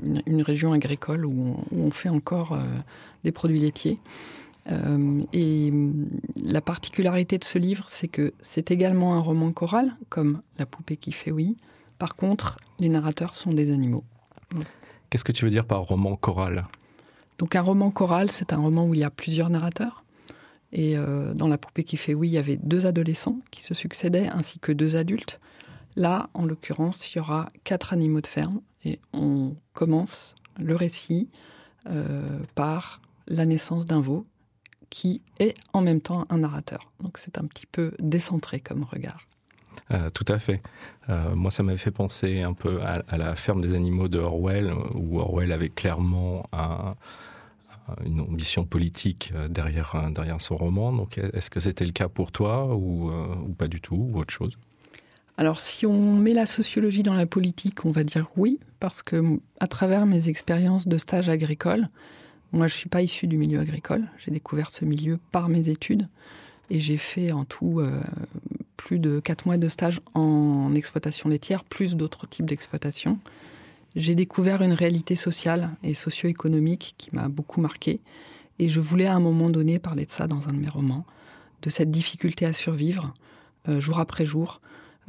une, 0.00 0.22
une 0.26 0.42
région 0.42 0.72
agricole 0.72 1.26
où 1.26 1.32
on, 1.32 1.76
où 1.76 1.82
on 1.84 1.90
fait 1.90 2.10
encore 2.10 2.52
euh, 2.52 2.62
des 3.24 3.32
produits 3.32 3.58
laitiers. 3.58 3.98
Et 5.32 5.70
hum, 5.72 6.06
la 6.44 6.60
particularité 6.60 7.38
de 7.38 7.44
ce 7.44 7.58
livre, 7.58 7.86
c'est 7.88 8.06
que 8.06 8.32
c'est 8.40 8.70
également 8.70 9.16
un 9.16 9.18
roman 9.18 9.50
choral, 9.50 9.96
comme 10.10 10.42
La 10.58 10.66
poupée 10.66 10.96
qui 10.96 11.10
fait 11.10 11.32
oui. 11.32 11.56
Par 11.98 12.14
contre, 12.14 12.56
les 12.78 12.88
narrateurs 12.88 13.34
sont 13.34 13.52
des 13.52 13.72
animaux. 13.72 14.04
Qu'est-ce 15.08 15.24
que 15.24 15.32
tu 15.32 15.44
veux 15.44 15.50
dire 15.50 15.64
par 15.64 15.80
roman 15.80 16.14
choral? 16.14 16.66
Donc 17.38 17.56
un 17.56 17.62
roman 17.62 17.90
choral, 17.90 18.30
c'est 18.30 18.52
un 18.52 18.58
roman 18.58 18.86
où 18.86 18.94
il 18.94 19.00
y 19.00 19.04
a 19.04 19.10
plusieurs 19.10 19.50
narrateurs. 19.50 20.04
Et 20.72 20.96
euh, 20.96 21.34
dans 21.34 21.48
La 21.48 21.58
poupée 21.58 21.84
qui 21.84 21.96
fait 21.96 22.14
oui, 22.14 22.28
il 22.28 22.32
y 22.32 22.38
avait 22.38 22.56
deux 22.56 22.86
adolescents 22.86 23.40
qui 23.50 23.62
se 23.62 23.74
succédaient, 23.74 24.28
ainsi 24.28 24.58
que 24.58 24.72
deux 24.72 24.96
adultes. 24.96 25.40
Là, 25.96 26.30
en 26.34 26.44
l'occurrence, 26.44 27.12
il 27.12 27.18
y 27.18 27.20
aura 27.20 27.50
quatre 27.64 27.92
animaux 27.92 28.20
de 28.20 28.26
ferme. 28.26 28.60
Et 28.84 29.00
on 29.12 29.56
commence 29.74 30.34
le 30.58 30.76
récit 30.76 31.28
euh, 31.86 32.38
par 32.54 33.02
la 33.26 33.46
naissance 33.46 33.84
d'un 33.84 34.00
veau 34.00 34.26
qui 34.88 35.22
est 35.38 35.54
en 35.72 35.82
même 35.82 36.00
temps 36.00 36.24
un 36.30 36.38
narrateur. 36.38 36.90
Donc 37.00 37.18
c'est 37.18 37.38
un 37.38 37.44
petit 37.44 37.66
peu 37.66 37.92
décentré 37.98 38.60
comme 38.60 38.84
regard. 38.84 39.26
Euh, 39.92 40.10
tout 40.10 40.24
à 40.28 40.38
fait. 40.38 40.62
Moi, 41.34 41.50
ça 41.50 41.64
m'avait 41.64 41.78
fait 41.78 41.90
penser 41.90 42.42
un 42.42 42.52
peu 42.52 42.80
à, 42.82 43.16
la 43.16 43.34
ferme 43.34 43.60
des 43.60 43.74
animaux 43.74 44.06
de 44.06 44.20
Orwell, 44.20 44.72
où 44.94 45.18
Orwell 45.18 45.50
avait 45.50 45.68
clairement 45.68 46.48
un, 46.52 46.94
une 48.04 48.20
ambition 48.20 48.64
politique 48.64 49.32
euh, 49.34 49.48
derrière, 49.48 50.10
derrière 50.10 50.40
son 50.40 50.56
roman. 50.56 50.92
Donc, 50.92 51.18
est-ce 51.18 51.50
que 51.50 51.60
c'était 51.60 51.84
le 51.84 51.92
cas 51.92 52.08
pour 52.08 52.32
toi 52.32 52.74
ou, 52.74 53.10
euh, 53.10 53.34
pas 53.56 53.68
du 53.68 53.80
tout, 53.80 54.08
ou 54.12 54.18
autre 54.18 54.32
chose? 54.32 54.56
Alors, 55.36 55.60
si 55.60 55.86
on 55.86 56.16
met 56.16 56.34
la 56.34 56.46
sociologie 56.46 57.02
dans 57.02 57.14
la 57.14 57.26
politique, 57.26 57.84
on 57.84 57.90
va 57.90 58.04
dire 58.04 58.28
oui, 58.36 58.58
parce 58.78 59.02
que 59.02 59.40
à 59.58 59.66
travers 59.66 60.06
mes 60.06 60.28
expériences 60.28 60.86
de 60.86 60.98
stage 60.98 61.28
agricole, 61.28 61.88
moi, 62.52 62.66
je 62.66 62.74
suis 62.74 62.88
pas 62.88 63.00
issue 63.00 63.26
du 63.26 63.36
milieu 63.36 63.60
agricole. 63.60 64.08
J'ai 64.18 64.32
découvert 64.32 64.70
ce 64.70 64.84
milieu 64.84 65.18
par 65.30 65.48
mes 65.48 65.68
études 65.68 66.08
et 66.68 66.80
j'ai 66.80 66.96
fait 66.96 67.32
en 67.32 67.44
tout 67.44 67.80
euh, 67.80 68.00
plus 68.76 68.98
de 68.98 69.20
quatre 69.20 69.46
mois 69.46 69.56
de 69.56 69.68
stage 69.68 70.00
en 70.14 70.74
exploitation 70.74 71.28
laitière, 71.28 71.64
plus 71.64 71.96
d'autres 71.96 72.26
types 72.26 72.46
d'exploitation. 72.46 73.18
J'ai 73.96 74.14
découvert 74.14 74.62
une 74.62 74.72
réalité 74.72 75.16
sociale 75.16 75.70
et 75.82 75.94
socio-économique 75.94 76.94
qui 76.96 77.10
m'a 77.12 77.28
beaucoup 77.28 77.60
marqué 77.60 78.00
et 78.60 78.68
je 78.68 78.80
voulais 78.80 79.06
à 79.06 79.14
un 79.14 79.20
moment 79.20 79.50
donné 79.50 79.78
parler 79.78 80.04
de 80.04 80.10
ça 80.10 80.26
dans 80.26 80.46
un 80.48 80.52
de 80.52 80.58
mes 80.58 80.68
romans, 80.68 81.06
de 81.62 81.70
cette 81.70 81.90
difficulté 81.90 82.46
à 82.46 82.52
survivre 82.52 83.14
euh, 83.68 83.80
jour 83.80 83.98
après 83.98 84.24
jour, 84.24 84.60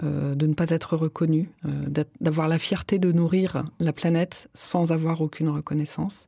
euh, 0.03 0.35
de 0.35 0.45
ne 0.47 0.53
pas 0.53 0.69
être 0.69 0.97
reconnu, 0.97 1.49
euh, 1.65 2.03
d'avoir 2.19 2.47
la 2.47 2.59
fierté 2.59 2.99
de 2.99 3.11
nourrir 3.11 3.63
la 3.79 3.93
planète 3.93 4.49
sans 4.53 4.91
avoir 4.91 5.21
aucune 5.21 5.49
reconnaissance. 5.49 6.27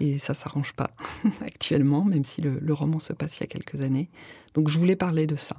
Et 0.00 0.18
ça 0.18 0.32
s'arrange 0.32 0.72
pas 0.72 0.90
actuellement, 1.42 2.04
même 2.04 2.24
si 2.24 2.40
le, 2.40 2.58
le 2.60 2.72
roman 2.72 2.98
se 2.98 3.12
passe 3.12 3.38
il 3.38 3.42
y 3.42 3.44
a 3.44 3.46
quelques 3.46 3.82
années. 3.82 4.08
Donc 4.54 4.68
je 4.68 4.78
voulais 4.78 4.96
parler 4.96 5.26
de 5.26 5.36
ça. 5.36 5.56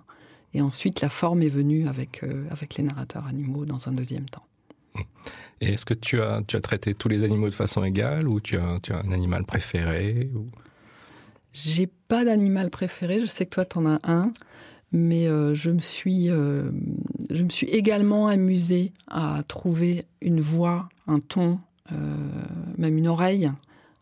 Et 0.54 0.62
ensuite, 0.62 1.00
la 1.02 1.10
forme 1.10 1.44
est 1.44 1.50
venue 1.50 1.88
avec, 1.88 2.26
avec 2.50 2.76
les 2.76 2.84
narrateurs 2.84 3.26
animaux 3.26 3.64
dans 3.64 3.88
un 3.88 3.94
deuxième 3.94 4.26
temps. 4.26 4.44
Et 5.62 5.74
est-ce 5.74 5.86
que 5.86 5.94
tu 5.94 6.22
as, 6.22 6.42
tu 6.48 6.56
as 6.56 6.62
traité 6.62 6.94
tous 6.96 7.08
les 7.08 7.24
animaux 7.24 7.48
de 7.48 7.54
façon 7.54 7.84
égale 7.84 8.28
ou 8.28 8.40
tu 8.40 8.58
as, 8.58 8.80
tu 8.82 8.94
as 8.94 8.98
un 8.98 9.12
animal 9.12 9.44
préféré 9.46 10.30
ou... 10.36 10.50
J'ai 11.54 11.88
pas 12.08 12.24
d'animal 12.24 12.70
préféré. 12.70 13.20
Je 13.20 13.26
sais 13.26 13.46
que 13.46 13.52
toi, 13.52 13.66
t'en 13.66 13.86
as 13.86 14.00
un. 14.04 14.32
Mais 14.92 15.28
euh, 15.28 15.54
je, 15.54 15.70
me 15.70 15.80
suis, 15.80 16.30
euh, 16.30 16.70
je 17.30 17.44
me 17.44 17.50
suis 17.50 17.68
également 17.68 18.28
amusée 18.28 18.92
à 19.08 19.44
trouver 19.48 20.06
une 20.22 20.42
voix, 20.42 20.90
un 21.08 21.20
ton, 21.20 21.60
euh, 21.92 21.96
même 22.78 22.98
une 22.98 23.08
oreille 23.08 23.52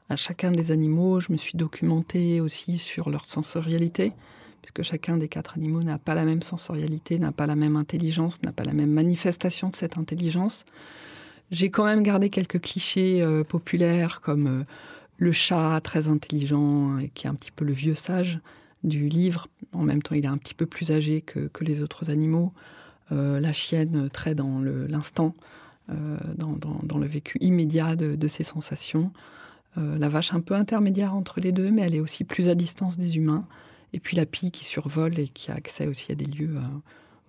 à 0.10 0.16
chacun 0.16 0.52
des 0.52 0.72
animaux. 0.72 1.20
Je 1.20 1.32
me 1.32 1.38
suis 1.38 1.58
documentée 1.58 2.42
aussi 2.42 2.80
sur 2.80 3.10
leur 3.12 3.26
sensorialité, 3.26 4.14
puisque 4.62 4.84
chacun 4.84 5.18
des 5.18 5.28
quatre 5.28 5.56
animaux 5.58 5.84
n'a 5.84 5.98
pas 5.98 6.16
la 6.16 6.26
même 6.26 6.42
sensorialité, 6.42 7.20
n'a 7.20 7.32
pas 7.32 7.48
la 7.48 7.56
même 7.56 7.76
intelligence, 7.76 8.42
n'a 8.44 8.52
pas 8.52 8.64
la 8.64 8.74
même 8.74 8.92
manifestation 8.92 9.70
de 9.70 9.76
cette 9.76 9.98
intelligence. 9.98 10.66
J'ai 11.52 11.72
quand 11.72 11.86
même 11.86 12.04
gardé 12.04 12.30
quelques 12.30 12.62
clichés 12.62 13.22
euh, 13.24 13.44
populaires 13.44 14.22
comme 14.22 14.48
euh, 14.48 14.64
le 15.18 15.32
chat 15.32 15.80
très 15.82 16.08
intelligent 16.08 17.00
et 17.00 17.10
qui 17.10 17.26
est 17.26 17.30
un 17.30 17.36
petit 17.36 17.52
peu 17.52 17.66
le 17.66 17.74
vieux 17.74 17.96
sage 17.96 18.40
du 18.84 19.10
livre. 19.10 19.48
En 19.74 19.84
même 19.84 20.02
temps, 20.02 20.16
il 20.16 20.26
est 20.26 20.30
un 20.30 20.38
petit 20.38 20.54
peu 20.54 20.66
plus 20.66 20.92
âgé 20.92 21.22
que, 21.22 21.50
les 21.62 21.82
autres 21.82 22.10
animaux. 22.10 22.54
Euh, 23.12 23.40
la 23.40 23.52
chienne 23.52 24.10
très 24.12 24.36
dans 24.36 24.60
l'instant, 24.60 25.34
dans, 26.38 26.98
le 27.00 27.08
vécu 27.08 27.40
immédiat 27.42 27.96
de, 27.96 28.16
de 28.16 28.28
ses 28.28 28.44
sensations. 28.44 29.12
La 29.76 30.10
vache 30.10 30.34
un 30.34 30.40
peu 30.40 30.54
intermédiaire 30.54 31.16
entre 31.16 31.40
les 31.40 31.52
deux, 31.52 31.72
mais 31.72 31.82
elle 31.82 31.96
est 31.96 32.00
aussi 32.00 32.24
plus 32.24 32.48
à 32.48 32.56
distance 32.56 32.98
des 32.98 33.18
humains. 33.18 33.46
Et 33.94 34.00
puis 34.00 34.16
la 34.16 34.26
pie 34.26 34.52
qui 34.52 34.66
survole 34.66 35.20
et 35.20 35.28
qui 35.28 35.52
a 35.52 35.56
accès 35.56 35.88
aussi 35.88 36.12
à 36.12 36.16
des 36.16 36.26
lieux 36.26 36.58
euh, 36.58 36.68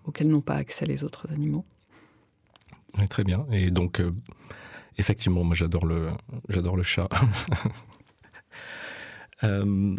auxquels 0.05 0.29
n'ont 0.29 0.41
pas 0.41 0.57
accès 0.57 0.87
les 0.87 1.05
autres 1.05 1.31
animaux. 1.33 1.65
Oui, 2.99 3.09
très 3.09 3.25
bien. 3.25 3.47
Et 3.51 3.71
donc, 3.71 4.01
euh, 4.01 4.13
effectivement, 4.99 5.45
moi 5.45 5.55
j'adore 5.55 5.87
le, 5.87 6.09
j'adore 6.49 6.77
le 6.77 6.83
chat. 6.83 7.09
Euh, 9.43 9.97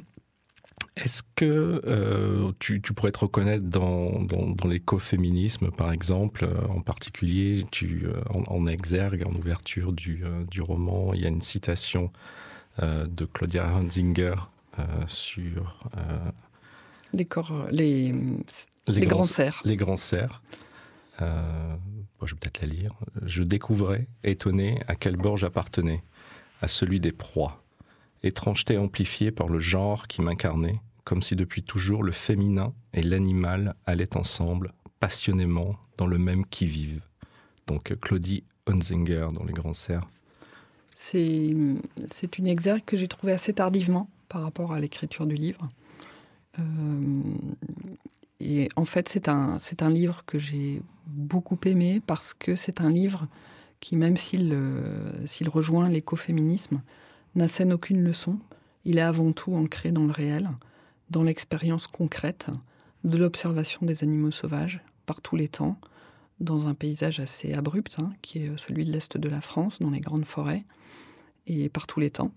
Est-ce 0.98 1.24
que 1.36 2.52
tu, 2.60 2.80
pourrais 2.94 3.12
te 3.12 3.18
reconnaître 3.18 3.66
dans, 3.66 4.68
l'écoféminisme, 4.68 5.72
par 5.72 5.92
exemple, 5.92 6.48
en 6.70 6.82
particulier, 6.82 7.66
tu, 7.72 8.06
en, 8.30 8.68
exergue, 8.68 9.24
en 9.28 9.34
ouverture 9.34 9.94
du, 9.94 10.24
du 10.52 10.62
roman, 10.62 11.16
il 11.16 11.22
y 11.22 11.26
a 11.26 11.30
une 11.30 11.42
citation 11.42 12.12
de 12.80 13.26
Claudia 13.26 13.68
Hansinger 13.74 14.36
euh, 14.80 14.84
sur 15.08 15.80
Les, 17.72 18.14
les, 18.88 19.06
grands 19.06 19.24
cerfs. 19.24 19.62
les 19.66 19.76
grands 19.76 19.98
cerfs. 19.98 20.42
Euh, 21.22 21.76
bon, 22.20 22.26
je 22.26 22.34
vais 22.34 22.40
peut-être 22.40 22.62
la 22.62 22.68
lire. 22.68 22.92
Je 23.24 23.44
découvrais, 23.44 24.08
étonné, 24.24 24.80
à 24.88 24.96
quel 24.96 25.18
bord 25.18 25.38
j'appartenais. 25.38 26.04
À 26.62 26.68
celui 26.68 27.00
des 27.00 27.12
proies. 27.12 27.64
Étrangeté 28.24 28.78
amplifiée 28.78 29.32
par 29.32 29.50
le 29.50 29.60
genre 29.60 30.08
qui 30.08 30.22
m'incarnait, 30.22 30.80
comme 31.04 31.24
si 31.24 31.36
depuis 31.36 31.64
toujours 31.64 32.04
le 32.04 32.12
féminin 32.12 32.74
et 32.94 33.02
l'animal 33.02 33.76
allaient 33.86 34.16
ensemble, 34.16 34.74
passionnément, 35.00 35.76
dans 35.98 36.06
le 36.06 36.20
même 36.20 36.46
qui-vive. 36.46 37.02
Donc 37.68 37.96
Claudie 38.00 38.44
Hunzinger 38.68 39.28
dans 39.34 39.44
Les 39.44 39.54
Grands 39.54 39.74
Cerfs. 39.74 40.08
C'est 40.96 41.56
c'est 42.06 42.38
une 42.38 42.48
exergue 42.48 42.84
que 42.86 42.98
j'ai 42.98 43.08
trouvée 43.08 43.34
assez 43.34 43.54
tardivement 43.54 44.08
par 44.30 44.44
rapport 44.44 44.74
à 44.74 44.80
l'écriture 44.80 45.26
du 45.26 45.36
livre. 45.36 45.70
Euh, 46.60 47.22
et 48.40 48.68
en 48.76 48.86
fait, 48.86 49.10
c'est 49.10 49.30
un, 49.30 49.58
c'est 49.60 49.84
un 49.84 49.90
livre 49.90 50.24
que 50.26 50.40
j'ai 50.40 50.82
beaucoup 51.08 51.60
aimé 51.66 52.02
parce 52.06 52.34
que 52.34 52.56
c'est 52.56 52.82
un 52.82 52.90
livre 52.90 53.28
qui, 53.80 53.96
même 53.96 54.18
s'il 54.18 54.52
euh, 54.54 55.26
s'il 55.26 55.50
rejoint 55.50 55.90
l'écoféminisme, 55.90 56.82
n'assène 57.36 57.74
aucune 57.74 58.04
leçon. 58.04 58.40
Il 58.86 58.98
est 58.98 59.02
avant 59.02 59.32
tout 59.32 59.54
ancré 59.56 59.92
dans 59.92 60.06
le 60.06 60.12
réel, 60.12 60.50
dans 61.10 61.24
l'expérience 61.24 61.88
concrète 61.88 62.48
de 63.04 63.18
l'observation 63.18 63.86
des 63.86 64.04
animaux 64.04 64.32
sauvages 64.32 64.82
par 65.06 65.22
tous 65.22 65.36
les 65.36 65.48
temps, 65.48 65.80
dans 66.40 66.68
un 66.68 66.74
paysage 66.74 67.20
assez 67.20 67.54
abrupt, 67.54 67.98
hein, 68.00 68.12
qui 68.22 68.40
est 68.40 68.58
celui 68.58 68.86
de 68.86 68.92
l'Est 68.92 69.18
de 69.18 69.30
la 69.30 69.42
France, 69.42 69.80
dans 69.80 69.92
les 69.92 70.00
grandes 70.00 70.26
forêts, 70.26 70.64
et 71.48 71.70
par 71.70 71.88
tous 71.88 72.00
les 72.00 72.10
temps. 72.10 72.32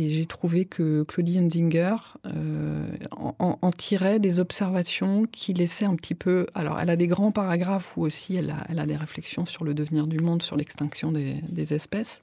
Et 0.00 0.10
j'ai 0.10 0.26
trouvé 0.26 0.64
que 0.64 1.02
Claudie 1.02 1.40
Hunzinger 1.40 1.96
euh, 2.24 2.88
en, 3.16 3.70
tirait 3.72 4.20
des 4.20 4.38
observations 4.38 5.24
qui 5.24 5.52
laissaient 5.52 5.86
un 5.86 5.96
petit 5.96 6.14
peu... 6.14 6.46
Alors, 6.54 6.78
elle 6.78 6.88
a 6.88 6.94
des 6.94 7.08
grands 7.08 7.32
paragraphes 7.32 7.96
où 7.96 8.02
aussi 8.02 8.36
elle 8.36 8.50
a, 8.52 8.86
des 8.86 8.94
réflexions 8.94 9.44
sur 9.44 9.64
le 9.64 9.74
devenir 9.74 10.06
du 10.06 10.18
monde, 10.20 10.40
sur 10.40 10.56
l'extinction 10.56 11.10
des, 11.10 11.42
des 11.48 11.74
espèces, 11.74 12.22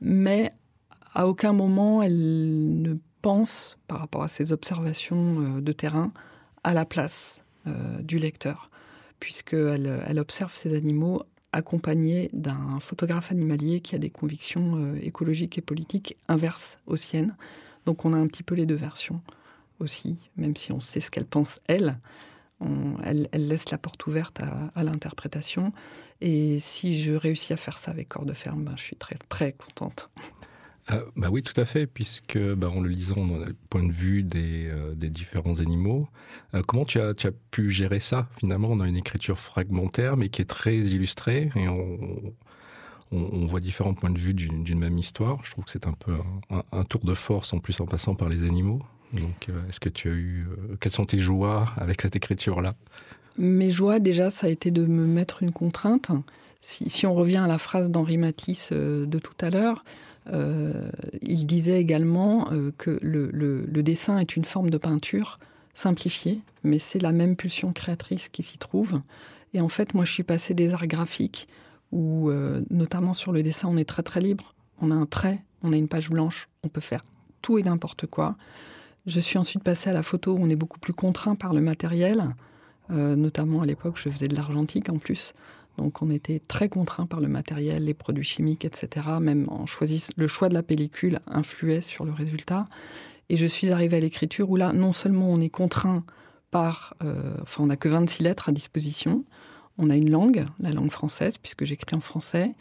mais 0.00 0.52
à 1.14 1.28
aucun 1.28 1.52
moment 1.52 2.02
elle 2.02 2.82
ne 2.82 2.94
pense, 3.22 3.78
par 3.86 4.00
rapport 4.00 4.24
à 4.24 4.28
ses 4.28 4.52
observations 4.52 5.40
euh, 5.40 5.60
de 5.60 5.70
terrain, 5.70 6.12
à 6.64 6.74
la 6.74 6.84
place 6.84 7.44
euh, 7.68 8.02
du 8.02 8.18
lecteur, 8.18 8.70
puisqu'elle 9.20 10.02
elle 10.04 10.18
observe 10.18 10.52
ces 10.52 10.74
animaux 10.74 11.22
accompagnée 11.52 12.30
d'un 12.32 12.78
photographe 12.80 13.32
animalier 13.32 13.80
qui 13.80 13.94
a 13.94 13.98
des 13.98 14.10
convictions 14.10 14.76
euh, 14.76 14.98
écologiques 15.00 15.58
et 15.58 15.62
politiques 15.62 16.16
inverses 16.28 16.78
aux 16.86 16.96
siennes. 16.96 17.36
Donc 17.86 18.04
on 18.04 18.12
a 18.12 18.16
un 18.16 18.26
petit 18.26 18.42
peu 18.42 18.54
les 18.54 18.66
deux 18.66 18.74
versions 18.74 19.20
aussi, 19.80 20.16
même 20.36 20.56
si 20.56 20.72
on 20.72 20.80
sait 20.80 21.00
ce 21.00 21.10
qu'elle 21.10 21.26
pense 21.26 21.60
elle. 21.66 21.98
Elle, 23.04 23.28
laisse 23.32 23.70
la 23.70 23.78
porte 23.78 24.04
ouverte 24.08 24.40
à, 24.40 24.72
à 24.74 24.82
l'interprétation. 24.82 25.72
Et 26.20 26.58
si 26.58 27.00
je 27.00 27.12
réussis 27.12 27.52
à 27.52 27.56
faire 27.56 27.78
ça 27.78 27.92
avec 27.92 28.08
corps 28.08 28.26
de 28.26 28.32
ferme, 28.32 28.64
ben, 28.64 28.74
je 28.76 28.82
suis 28.82 28.96
très 28.96 29.14
très 29.28 29.52
contente. 29.52 30.10
Euh, 30.90 31.02
bah 31.16 31.28
oui, 31.30 31.42
tout 31.42 31.58
à 31.60 31.64
fait, 31.64 31.86
puisque 31.86 32.38
bah, 32.38 32.70
en 32.70 32.80
le 32.80 32.88
lisant, 32.88 33.26
le 33.26 33.54
point 33.68 33.82
de 33.82 33.92
vue 33.92 34.22
des, 34.22 34.68
euh, 34.68 34.94
des 34.94 35.10
différents 35.10 35.60
animaux. 35.60 36.08
Euh, 36.54 36.62
comment 36.66 36.84
tu 36.84 37.00
as, 37.00 37.14
tu 37.14 37.26
as 37.26 37.32
pu 37.50 37.70
gérer 37.70 38.00
ça 38.00 38.28
Finalement, 38.38 38.78
a 38.80 38.88
une 38.88 38.96
écriture 38.96 39.38
fragmentaire, 39.38 40.16
mais 40.16 40.28
qui 40.30 40.42
est 40.42 40.46
très 40.46 40.76
illustrée, 40.78 41.50
et 41.56 41.68
on, 41.68 41.98
on, 43.12 43.46
voit 43.46 43.60
différents 43.60 43.94
points 43.94 44.10
de 44.10 44.18
vue 44.18 44.34
d'une 44.34 44.78
même 44.78 44.98
histoire. 44.98 45.38
Je 45.44 45.50
trouve 45.50 45.64
que 45.64 45.70
c'est 45.70 45.86
un 45.86 45.92
peu 45.92 46.12
un, 46.72 46.84
tour 46.84 47.04
de 47.04 47.14
force, 47.14 47.52
en 47.52 47.58
plus 47.58 47.80
en 47.80 47.86
passant 47.86 48.14
par 48.14 48.28
les 48.28 48.44
animaux. 48.44 48.80
Donc, 49.12 49.48
euh, 49.48 49.68
est-ce 49.68 49.80
que 49.80 49.88
tu 49.88 50.08
as 50.08 50.12
eu... 50.12 50.46
quelles 50.80 50.92
sont 50.92 51.06
tes 51.06 51.18
joies 51.18 51.70
avec 51.76 52.02
cette 52.02 52.16
écriture-là? 52.16 52.74
Mes 53.36 53.70
joies, 53.70 53.98
déjà, 53.98 54.30
ça 54.30 54.46
a 54.46 54.50
été 54.50 54.70
de 54.70 54.84
me 54.84 55.06
mettre 55.06 55.42
une 55.42 55.52
contrainte. 55.52 56.10
Si, 56.60 57.06
on 57.06 57.14
revient 57.14 57.36
à 57.36 57.46
la 57.46 57.56
phrase 57.56 57.90
d'Henri 57.90 58.18
Matisse 58.18 58.72
de 58.72 59.18
tout 59.18 59.36
à 59.40 59.48
l'heure, 59.48 59.84
il 61.22 61.46
disait 61.46 61.80
également 61.80 62.50
euh, 62.52 62.72
que 62.76 62.98
le, 63.02 63.82
dessin 63.82 64.18
est 64.18 64.36
une 64.36 64.44
forme 64.44 64.70
de 64.70 64.78
peinture 64.78 65.38
simplifiée, 65.74 66.40
mais 66.64 66.78
c'est 66.78 67.00
la 67.00 67.12
même 67.12 67.36
pulsion 67.36 67.72
créatrice 67.72 68.28
qui 68.28 68.42
s'y 68.42 68.58
trouve. 68.58 69.00
Et 69.54 69.60
en 69.60 69.68
fait, 69.68 69.94
moi, 69.94 70.04
je 70.04 70.12
suis 70.12 70.22
passée 70.22 70.54
des 70.54 70.74
arts 70.74 70.86
graphiques 70.86 71.48
où, 71.92 72.30
euh, 72.30 72.62
notamment 72.70 73.12
sur 73.12 73.32
le 73.32 73.42
dessin, 73.42 73.68
on 73.68 73.76
est 73.76 73.88
très 73.88 74.02
très 74.02 74.20
libre. 74.20 74.48
On 74.80 74.90
a 74.90 74.94
un 74.94 75.06
trait, 75.06 75.42
on 75.62 75.72
a 75.72 75.76
une 75.76 75.88
page 75.88 76.10
blanche, 76.10 76.48
on 76.62 76.68
peut 76.68 76.80
faire 76.80 77.04
tout 77.40 77.58
et 77.58 77.62
n'importe 77.62 78.06
quoi. 78.06 78.36
Je 79.06 79.20
suis 79.20 79.38
ensuite 79.38 79.62
passée 79.62 79.88
à 79.88 79.92
la 79.92 80.02
photo 80.02 80.34
où 80.34 80.38
on 80.40 80.50
est 80.50 80.56
beaucoup 80.56 80.78
plus 80.78 80.92
contraint 80.92 81.34
par 81.34 81.54
le 81.54 81.60
matériel. 81.60 82.26
Euh, 82.90 83.16
notamment 83.16 83.62
à 83.62 83.66
l'époque, 83.66 83.98
je 84.02 84.10
faisais 84.10 84.28
de 84.28 84.34
l'argentique 84.34 84.90
en 84.90 84.98
plus. 84.98 85.34
Donc 85.78 86.02
on 86.02 86.10
était 86.10 86.42
très 86.46 86.68
contraint 86.68 87.06
par 87.06 87.20
le 87.20 87.28
matériel, 87.28 87.84
les 87.84 87.94
produits 87.94 88.24
chimiques, 88.24 88.64
etc. 88.64 89.06
Même 89.20 89.48
le 90.16 90.26
choix 90.26 90.48
de 90.48 90.54
la 90.54 90.62
pellicule 90.62 91.20
influait 91.26 91.80
sur 91.80 92.04
le 92.04 92.12
résultat. 92.12 92.66
Et 93.30 93.36
je 93.36 93.46
suis 93.46 93.70
arrivée 93.70 93.96
à 93.96 94.00
l'écriture 94.00 94.50
où 94.50 94.56
là, 94.56 94.72
non 94.72 94.92
seulement 94.92 95.30
on 95.30 95.40
est 95.40 95.50
contraint 95.50 96.04
par... 96.50 96.94
euh, 97.04 97.36
enfin, 97.42 97.62
on 97.62 97.66
n'a 97.66 97.76
que 97.76 97.88
26 97.88 98.24
lettres 98.24 98.48
à 98.48 98.52
disposition. 98.52 99.24
On 99.78 99.88
a 99.88 99.96
une 99.96 100.10
langue, 100.10 100.46
la 100.58 100.72
langue 100.72 100.90
française, 100.90 101.38
puisque 101.38 101.64
j'écris 101.64 101.94
en 101.94 102.00
français. 102.00 102.52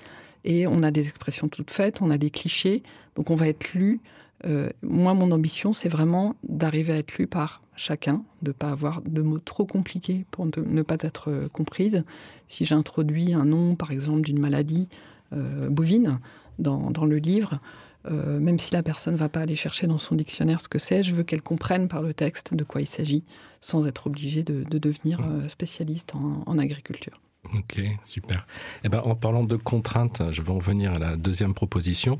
Et 0.43 0.67
on 0.67 0.83
a 0.83 0.91
des 0.91 1.07
expressions 1.07 1.47
toutes 1.47 1.71
faites, 1.71 2.01
on 2.01 2.11
a 2.11 2.17
des 2.17 2.29
clichés. 2.29 2.83
Donc 3.15 3.31
on 3.31 3.35
va 3.35 3.47
être 3.47 3.73
lu. 3.73 3.99
Euh, 4.45 4.69
moi, 4.83 5.15
mon 5.15 5.31
ambition, 5.31 5.73
c'est 5.73 5.89
vraiment 5.89 6.35
d'arriver 6.43 6.93
à 6.93 6.97
être 6.97 7.17
lu 7.17 7.25
par 7.25 7.61
chacun, 7.77 8.23
de 8.41 8.49
ne 8.49 8.53
pas 8.53 8.71
avoir 8.71 9.01
de 9.01 9.21
mots 9.21 9.39
trop 9.39 9.65
compliqués 9.65 10.25
pour 10.31 10.45
ne, 10.45 10.81
pas 10.81 10.97
être 10.99 11.29
euh, 11.31 11.47
comprise. 11.47 12.03
Si 12.49 12.65
j'introduis 12.65 13.33
un 13.33 13.45
nom, 13.45 13.75
par 13.75 13.91
exemple, 13.91 14.21
d'une 14.21 14.39
maladie 14.39 14.89
euh, 15.31 15.69
bovine 15.69 16.19
dans, 16.59 16.91
dans 16.91 17.05
le 17.05 17.17
livre, 17.17 17.61
Euh, 18.05 18.39
même 18.39 18.57
si 18.57 18.71
la 18.71 18.83
personne 18.83 19.15
ne 19.15 19.19
va 19.19 19.27
pas 19.27 19.41
aller 19.41 19.57
chercher 19.57 19.85
dans 19.85 19.97
son 19.97 20.15
dictionnaire 20.15 20.61
ce 20.61 20.69
que 20.69 20.79
c'est, 20.79 21.03
je 21.03 21.13
veux 21.13 21.25
qu'elle 21.25 21.41
comprenne 21.41 21.89
par 21.89 22.01
le 22.01 22.13
texte 22.13 22.53
de 22.53 22.63
quoi 22.63 22.79
il 22.79 22.87
s'agit, 22.87 23.23
sans 23.59 23.85
être 23.85 24.07
obligée 24.07 24.43
de, 24.43 24.63
de 24.63 24.77
devenir 24.79 25.19
euh, 25.19 25.49
spécialiste 25.49 26.15
en, 26.15 26.43
en 26.45 26.57
agriculture. 26.57 27.19
Ok, 27.53 27.81
super. 28.05 28.47
Eh 28.85 28.89
ben, 28.89 29.01
en 29.03 29.15
parlant 29.15 29.43
de 29.43 29.57
contraintes, 29.57 30.21
je 30.31 30.41
vais 30.41 30.53
en 30.53 30.59
venir 30.59 30.93
à 30.93 30.99
la 30.99 31.17
deuxième 31.17 31.53
proposition, 31.53 32.17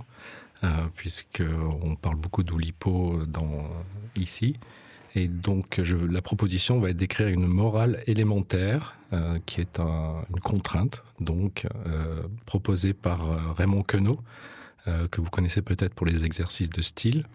euh, 0.64 0.68
puisqu'on 0.94 1.96
parle 1.96 2.18
beaucoup 2.18 2.44
d'Oulipo 2.44 3.26
dans, 3.26 3.64
ici. 4.18 4.58
Et 5.18 5.28
donc, 5.28 5.78
la 5.78 6.22
proposition 6.22 6.80
va 6.80 6.92
être 6.92 6.98
d'écrire 6.98 7.28
une 7.28 7.48
morale 7.48 8.04
élémentaire, 8.06 8.96
euh, 9.14 9.40
qui 9.48 9.62
est 9.62 9.80
un, 9.80 10.24
une 10.30 10.40
contrainte, 10.40 11.04
donc 11.20 11.66
euh, 11.88 12.22
proposée 12.46 12.94
par 12.94 13.28
euh, 13.28 13.52
Raymond 13.58 13.82
Queneau, 13.82 14.20
que 15.12 15.20
vous 15.20 15.30
connaissez 15.30 15.62
peut-être 15.62 15.94
pour 15.94 16.06
les 16.06 16.24
exercices 16.24 16.70
de 16.70 16.82
style, 16.82 17.26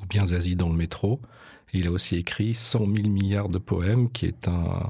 ou 0.00 0.06
bien 0.06 0.24
Zazie 0.24 0.56
dans 0.56 0.70
le 0.70 0.74
métro. 0.74 1.20
Il 1.74 1.86
a 1.86 1.90
aussi 1.90 2.16
écrit 2.16 2.54
100 2.54 2.78
000 2.78 3.08
milliards 3.08 3.50
de 3.50 3.58
poèmes, 3.58 4.10
qui 4.10 4.24
est 4.24 4.48
un, 4.48 4.80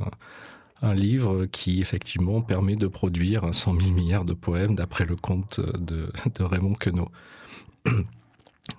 un 0.80 0.94
livre 0.94 1.46
qui 1.46 1.80
effectivement 1.80 2.40
permet 2.40 2.76
de 2.76 2.86
produire 2.86 3.52
100 3.52 3.80
000 3.80 3.90
milliards 3.90 4.24
de 4.24 4.32
poèmes 4.32 4.76
d'après 4.76 5.06
le 5.06 5.16
compte 5.16 5.58
de, 5.58 6.12
de 6.38 6.44
Raymond 6.44 6.74
Queneau. 6.74 7.08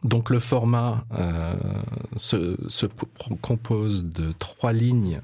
Donc 0.03 0.29
le 0.29 0.39
format 0.39 1.05
euh, 1.13 1.55
se, 2.15 2.57
se 2.69 2.85
compose 3.41 4.05
de 4.05 4.31
trois 4.33 4.73
lignes 4.73 5.21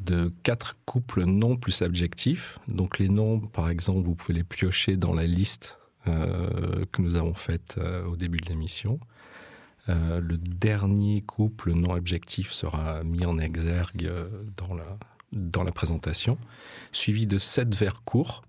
de 0.00 0.32
quatre 0.42 0.76
couples 0.84 1.24
noms 1.24 1.56
plus 1.56 1.80
adjectifs. 1.80 2.58
Donc 2.68 2.98
les 2.98 3.08
noms, 3.08 3.38
par 3.38 3.70
exemple, 3.70 4.04
vous 4.04 4.14
pouvez 4.14 4.34
les 4.34 4.44
piocher 4.44 4.96
dans 4.96 5.14
la 5.14 5.24
liste 5.24 5.78
euh, 6.08 6.84
que 6.90 7.00
nous 7.00 7.14
avons 7.16 7.34
faite 7.34 7.76
euh, 7.78 8.04
au 8.06 8.16
début 8.16 8.38
de 8.38 8.48
l'émission. 8.48 8.98
Le 9.88 10.36
dernier 10.36 11.22
couple 11.22 11.72
non 11.72 11.94
adjectif 11.94 12.52
sera 12.52 13.02
mis 13.02 13.26
en 13.26 13.36
exergue 13.36 14.08
dans 14.56 14.74
la, 14.74 14.96
dans 15.32 15.64
la 15.64 15.72
présentation, 15.72 16.38
suivi 16.92 17.26
de 17.26 17.36
sept 17.36 17.74
vers 17.74 18.04
courts 18.04 18.42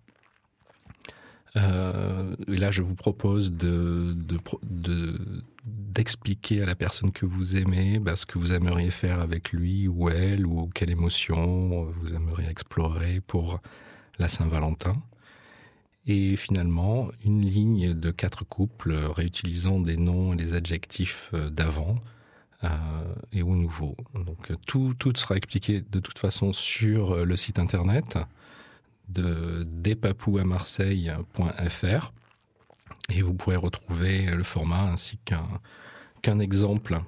Euh, 1.55 2.35
et 2.47 2.57
là, 2.57 2.71
je 2.71 2.81
vous 2.81 2.95
propose 2.95 3.51
de, 3.51 4.13
de, 4.15 4.39
de, 4.63 5.19
d'expliquer 5.65 6.63
à 6.63 6.65
la 6.65 6.75
personne 6.75 7.11
que 7.11 7.25
vous 7.25 7.55
aimez 7.55 7.99
bah, 7.99 8.15
ce 8.15 8.25
que 8.25 8.39
vous 8.39 8.53
aimeriez 8.53 8.89
faire 8.89 9.19
avec 9.19 9.51
lui 9.51 9.87
ou 9.87 10.09
elle, 10.09 10.45
ou 10.45 10.69
quelle 10.73 10.89
émotion 10.89 11.83
vous 11.83 12.13
aimeriez 12.13 12.49
explorer 12.49 13.21
pour 13.21 13.59
la 14.17 14.27
Saint-Valentin. 14.27 14.95
Et 16.05 16.35
finalement, 16.35 17.09
une 17.23 17.45
ligne 17.45 17.93
de 17.93 18.11
quatre 18.11 18.43
couples 18.43 18.93
réutilisant 18.93 19.79
des 19.79 19.95
noms 19.95 20.33
et 20.33 20.35
des 20.35 20.53
adjectifs 20.53 21.31
d'avant 21.33 21.95
euh, 22.63 22.67
et 23.31 23.41
ou 23.43 23.55
nouveaux. 23.55 23.95
Donc 24.13 24.51
tout, 24.65 24.95
tout 24.97 25.13
sera 25.15 25.37
expliqué 25.37 25.81
de 25.81 25.99
toute 25.99 26.19
façon 26.19 26.51
sur 26.51 27.25
le 27.25 27.37
site 27.37 27.59
internet 27.59 28.17
de 29.09 29.63
despapouamarseille.fr 29.67 32.13
et 33.09 33.21
vous 33.21 33.33
pourrez 33.33 33.55
retrouver 33.55 34.25
le 34.25 34.43
format 34.43 34.83
ainsi 34.83 35.19
qu'un 36.21 36.39
exemple. 36.39 36.99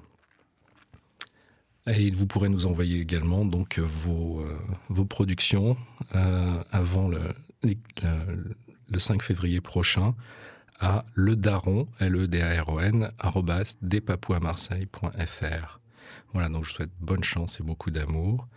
Et 1.87 2.09
vous 2.11 2.25
pourrez 2.25 2.49
nous 2.49 2.65
envoyer 2.65 2.99
également 2.99 3.45
donc 3.45 3.79
vos, 3.79 4.41
euh, 4.41 4.57
vos 4.89 5.05
productions 5.05 5.77
euh, 6.15 6.61
avant 6.71 7.07
le, 7.07 7.21
le, 7.63 7.75
le 8.89 8.99
5 8.99 9.21
février 9.21 9.61
prochain 9.61 10.15
à 10.79 11.05
le 11.13 11.35
daron 11.35 11.87
l 11.99 12.15
e 12.15 12.27
d 12.27 12.41
a 12.41 12.61
r 12.61 12.69
o 12.69 12.79
n 12.79 13.11
voilà 16.33 16.49
donc 16.49 16.65
je 16.65 16.71
souhaite 16.71 16.91
bonne 16.99 17.23
chance 17.23 17.59
et 17.59 17.63
beaucoup 17.63 17.91
d'amour 17.91 18.47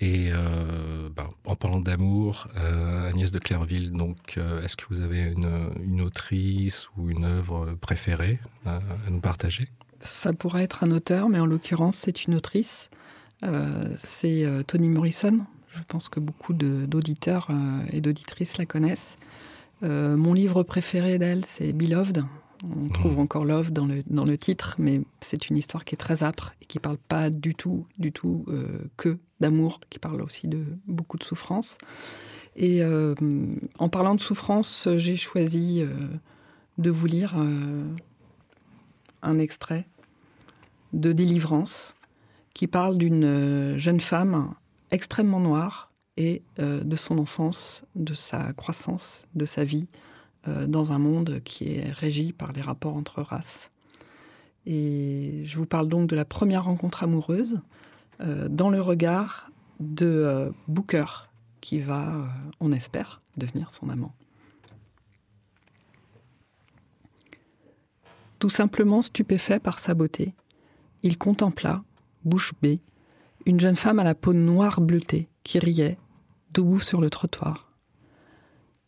et 0.00 0.30
euh, 0.32 1.10
bah, 1.14 1.28
en 1.44 1.56
parlant 1.56 1.80
d'amour, 1.80 2.48
euh, 2.56 3.08
Agnès 3.08 3.30
de 3.30 3.38
Clairville, 3.38 3.92
donc 3.92 4.38
euh, 4.38 4.62
est-ce 4.62 4.76
que 4.76 4.86
vous 4.88 5.02
avez 5.02 5.34
une, 5.34 6.00
autrice 6.00 6.88
ou 6.96 7.10
une 7.10 7.24
œuvre 7.24 7.76
préférée 7.80 8.38
à, 8.64 8.80
nous 9.10 9.20
partager? 9.20 9.68
Ça 10.00 10.32
pourrait 10.32 10.62
être 10.62 10.84
un 10.84 10.90
auteur, 10.90 11.28
mais 11.28 11.38
en 11.38 11.46
l'occurrence 11.46 11.96
c'est 11.96 12.24
une 12.24 12.34
autrice. 12.34 12.88
C'est 13.96 14.46
Toni 14.66 14.88
Morrison. 14.88 15.46
Je 15.72 15.80
pense 15.88 16.10
que 16.10 16.20
beaucoup 16.20 16.52
d'auditeurs 16.52 17.48
et 17.90 18.02
d'auditrices 18.02 18.58
la 18.58 18.66
connaissent. 18.66 19.16
Mon 19.82 20.34
livre 20.34 20.62
préféré 20.62 21.18
d'elle, 21.18 21.46
c'est 21.46 21.72
Beloved. 21.72 22.24
On 22.62 22.88
trouve 22.88 23.16
mmh. 23.16 23.20
encore 23.20 23.44
Love 23.44 23.72
dans 23.72 23.86
le, 23.86 24.02
dans 24.06 24.24
le 24.24 24.36
titre, 24.36 24.76
mais 24.78 25.00
c'est 25.20 25.48
une 25.48 25.56
histoire 25.56 25.84
qui 25.84 25.94
est 25.94 25.98
très 25.98 26.22
âpre 26.22 26.54
et 26.60 26.66
qui 26.66 26.78
parle 26.78 26.98
pas 26.98 27.30
du 27.30 27.54
tout, 27.54 27.86
du 27.98 28.12
tout 28.12 28.44
euh, 28.48 28.66
que 28.96 29.18
d'amour, 29.40 29.80
qui 29.88 29.98
parle 29.98 30.20
aussi 30.20 30.46
de 30.46 30.64
beaucoup 30.86 31.16
de 31.16 31.24
souffrance. 31.24 31.78
Et 32.56 32.82
euh, 32.82 33.14
en 33.78 33.88
parlant 33.88 34.14
de 34.14 34.20
souffrance, 34.20 34.88
j'ai 34.96 35.16
choisi 35.16 35.80
euh, 35.80 35.88
de 36.76 36.90
vous 36.90 37.06
lire 37.06 37.34
un 39.22 39.38
extrait 39.38 39.86
de 40.92 41.12
Délivrance 41.12 41.94
qui 42.52 42.66
parle 42.66 42.98
d'une 42.98 43.78
jeune 43.78 44.00
femme 44.00 44.54
extrêmement 44.90 45.40
noire 45.40 45.92
et 46.16 46.42
de 46.58 46.96
son 46.96 47.18
enfance, 47.18 47.84
de 47.94 48.14
sa 48.14 48.52
croissance, 48.54 49.24
de 49.34 49.44
sa 49.44 49.64
vie 49.64 49.86
dans 50.46 50.92
un 50.92 50.98
monde 50.98 51.40
qui 51.44 51.74
est 51.74 51.90
régi 51.90 52.32
par 52.32 52.52
les 52.52 52.60
rapports 52.60 52.96
entre 52.96 53.22
races. 53.22 53.70
Et 54.66 55.42
je 55.44 55.56
vous 55.56 55.66
parle 55.66 55.88
donc 55.88 56.08
de 56.08 56.16
la 56.16 56.24
première 56.24 56.64
rencontre 56.64 57.02
amoureuse 57.02 57.60
euh, 58.20 58.48
dans 58.48 58.70
le 58.70 58.80
regard 58.80 59.50
de 59.78 60.06
euh, 60.06 60.50
Booker, 60.68 61.06
qui 61.60 61.80
va, 61.80 62.14
euh, 62.14 62.26
on 62.60 62.72
espère, 62.72 63.22
devenir 63.36 63.70
son 63.70 63.88
amant. 63.88 64.14
Tout 68.38 68.50
simplement 68.50 69.02
stupéfait 69.02 69.60
par 69.60 69.78
sa 69.78 69.94
beauté, 69.94 70.34
il 71.02 71.16
contempla, 71.16 71.82
bouche 72.24 72.52
bée, 72.60 72.80
une 73.46 73.60
jeune 73.60 73.76
femme 73.76 73.98
à 73.98 74.04
la 74.04 74.14
peau 74.14 74.34
noire 74.34 74.80
bleutée 74.80 75.28
qui 75.44 75.58
riait, 75.58 75.98
debout 76.52 76.80
sur 76.80 77.00
le 77.00 77.08
trottoir. 77.08 77.72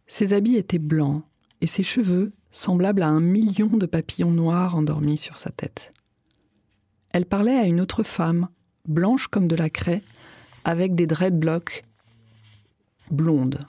Ses 0.06 0.34
habits 0.34 0.56
étaient 0.56 0.78
blancs 0.78 1.22
et 1.62 1.66
ses 1.66 1.84
cheveux 1.84 2.32
semblables 2.50 3.02
à 3.02 3.08
un 3.08 3.20
million 3.20 3.68
de 3.68 3.86
papillons 3.86 4.32
noirs 4.32 4.76
endormis 4.76 5.16
sur 5.16 5.38
sa 5.38 5.50
tête. 5.50 5.94
Elle 7.12 7.24
parlait 7.24 7.56
à 7.56 7.66
une 7.66 7.80
autre 7.80 8.02
femme, 8.02 8.48
blanche 8.86 9.28
comme 9.28 9.46
de 9.46 9.56
la 9.56 9.70
craie, 9.70 10.02
avec 10.64 10.94
des 10.94 11.06
dreadlocks 11.06 11.84
blondes. 13.10 13.64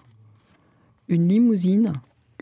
Une 1.08 1.28
limousine 1.28 1.94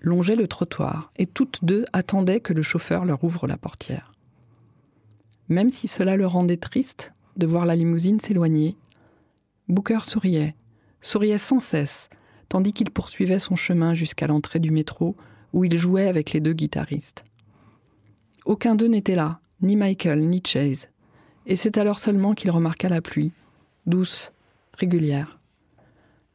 longeait 0.02 0.36
le 0.36 0.48
trottoir 0.48 1.12
et 1.18 1.28
toutes 1.28 1.64
deux 1.64 1.86
attendaient 1.92 2.40
que 2.40 2.54
le 2.54 2.62
chauffeur 2.62 3.04
leur 3.04 3.24
ouvre 3.24 3.46
la 3.46 3.58
portière. 3.58 4.14
Même 5.50 5.70
si 5.70 5.88
cela 5.88 6.16
le 6.16 6.28
rendait 6.28 6.58
triste 6.58 7.14
de 7.36 7.46
voir 7.46 7.66
la 7.66 7.76
limousine 7.76 8.20
s'éloigner, 8.20 8.78
Booker 9.68 10.00
souriait, 10.04 10.56
souriait 11.02 11.38
sans 11.38 11.60
cesse, 11.60 12.10
tandis 12.48 12.72
qu'il 12.72 12.90
poursuivait 12.90 13.40
son 13.40 13.56
chemin 13.56 13.94
jusqu'à 13.94 14.28
l'entrée 14.28 14.60
du 14.60 14.72
métro 14.72 15.18
où 15.54 15.64
il 15.64 15.78
jouait 15.78 16.08
avec 16.08 16.32
les 16.32 16.40
deux 16.40 16.54
guitaristes. 16.54 17.24
Aucun 18.46 18.76
d'eux 18.76 18.88
n'était 18.88 19.16
là, 19.16 19.40
ni 19.62 19.76
Michael, 19.76 20.22
ni 20.22 20.42
Chase, 20.46 20.88
et 21.46 21.56
c'est 21.56 21.78
alors 21.78 22.00
seulement 22.00 22.34
qu'il 22.34 22.52
remarqua 22.52 22.90
la 22.90 23.02
pluie, 23.02 23.32
douce, 23.86 24.32
régulière. 24.74 25.40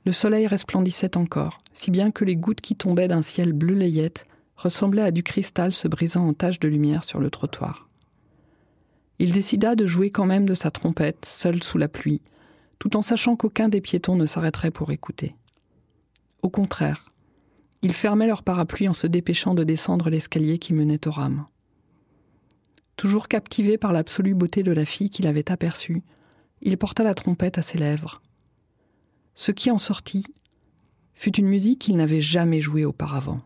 Le 0.05 0.13
soleil 0.13 0.47
resplendissait 0.47 1.17
encore, 1.17 1.61
si 1.73 1.91
bien 1.91 2.11
que 2.11 2.25
les 2.25 2.37
gouttes 2.37 2.61
qui 2.61 2.77
tombaient 2.77 3.09
d'un 3.09 3.23
ciel 3.23 3.53
bleu 3.53 3.75
layette 3.75 4.27
ressemblaient 4.57 5.03
à 5.03 5.11
du 5.11 5.23
cristal 5.23 5.73
se 5.73 5.89
brisant 5.89 6.29
en 6.29 6.33
taches 6.33 6.61
de 6.61 6.69
lumière 6.69 7.05
sur 7.05 7.21
le 7.21 7.31
trottoir. 7.31 7.89
Il 9.19 9.33
décida 9.33 9.75
de 9.75 9.87
jouer 9.87 10.11
quand 10.11 10.27
même 10.27 10.47
de 10.47 10.55
sa 10.55 10.71
trompette, 10.71 11.25
seul 11.25 11.63
sous 11.63 11.79
la 11.79 11.89
pluie, 11.89 12.23
tout 12.79 12.97
en 12.97 13.03
sachant 13.03 13.37
qu'aucun 13.37 13.69
des 13.69 13.81
piétons 13.81 14.17
ne 14.17 14.27
s'arrêterait 14.27 14.71
pour 14.71 14.93
écouter. 14.93 15.35
Au 16.43 16.51
contraire, 16.51 17.13
ils 17.87 17.93
fermaient 17.93 18.27
leur 18.27 18.43
parapluie 18.43 18.89
en 18.89 18.95
se 18.95 19.07
dépêchant 19.07 19.55
de 19.55 19.63
descendre 19.63 20.11
l'escalier 20.11 20.59
qui 20.59 20.75
menait 20.75 21.07
au 21.07 21.13
rame. 21.13 21.47
Toujours 22.97 23.29
captivé 23.29 23.79
par 23.79 23.93
l'absolue 23.93 24.35
beauté 24.35 24.65
de 24.65 24.73
la 24.73 24.85
fille 24.85 25.09
qu'il 25.09 25.29
avait 25.29 25.53
aperçue, 25.53 26.03
il 26.63 26.77
porta 26.79 27.05
la 27.05 27.15
trompette 27.15 27.59
à 27.59 27.63
ses 27.63 27.79
lèvres. 27.79 28.23
Ce 29.37 29.53
qui 29.53 29.71
en 29.71 29.79
sortit 29.79 30.27
fut 31.15 31.37
une 31.37 31.47
musique 31.47 31.79
qu'il 31.79 31.97
n'avait 31.97 32.21
jamais 32.21 32.61
jouée 32.61 32.85
auparavant. 32.85 33.41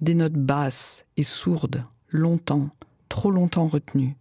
Des 0.00 0.14
notes 0.14 0.34
basses 0.34 1.04
et 1.16 1.24
sourdes, 1.24 1.84
longtemps, 2.10 2.70
trop 3.08 3.32
longtemps 3.32 3.66
retenues, 3.66 4.14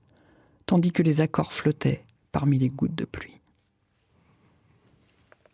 tandis 0.66 0.92
que 0.92 1.04
les 1.04 1.22
accords 1.22 1.54
flottaient 1.54 2.04
parmi 2.32 2.58
les 2.58 2.70
gouttes 2.72 2.96
de 2.96 3.06
pluie. 3.06 3.40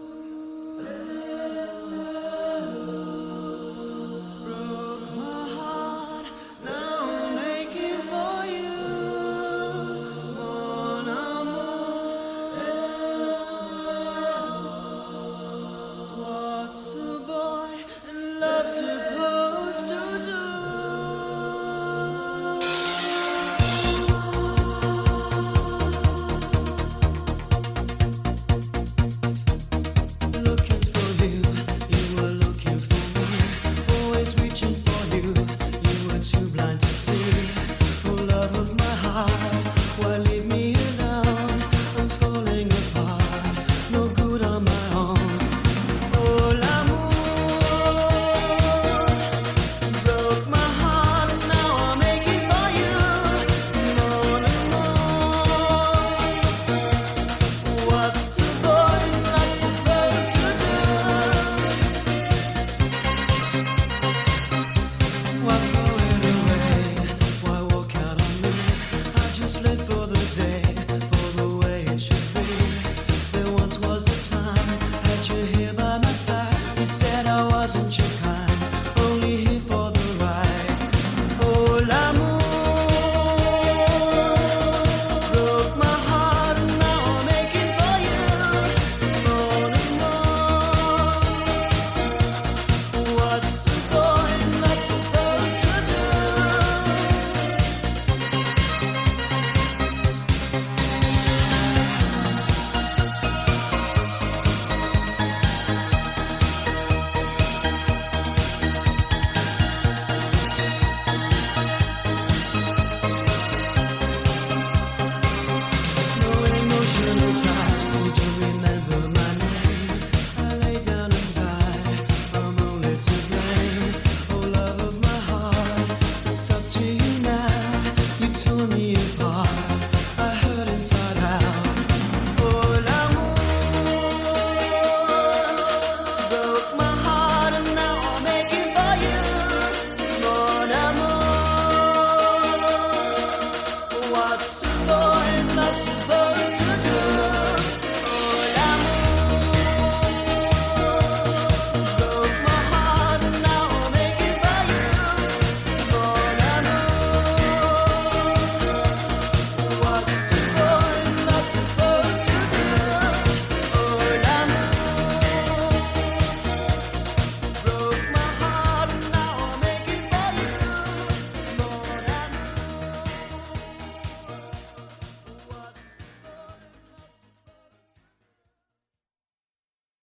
just 69.51 69.65
live 69.65 69.80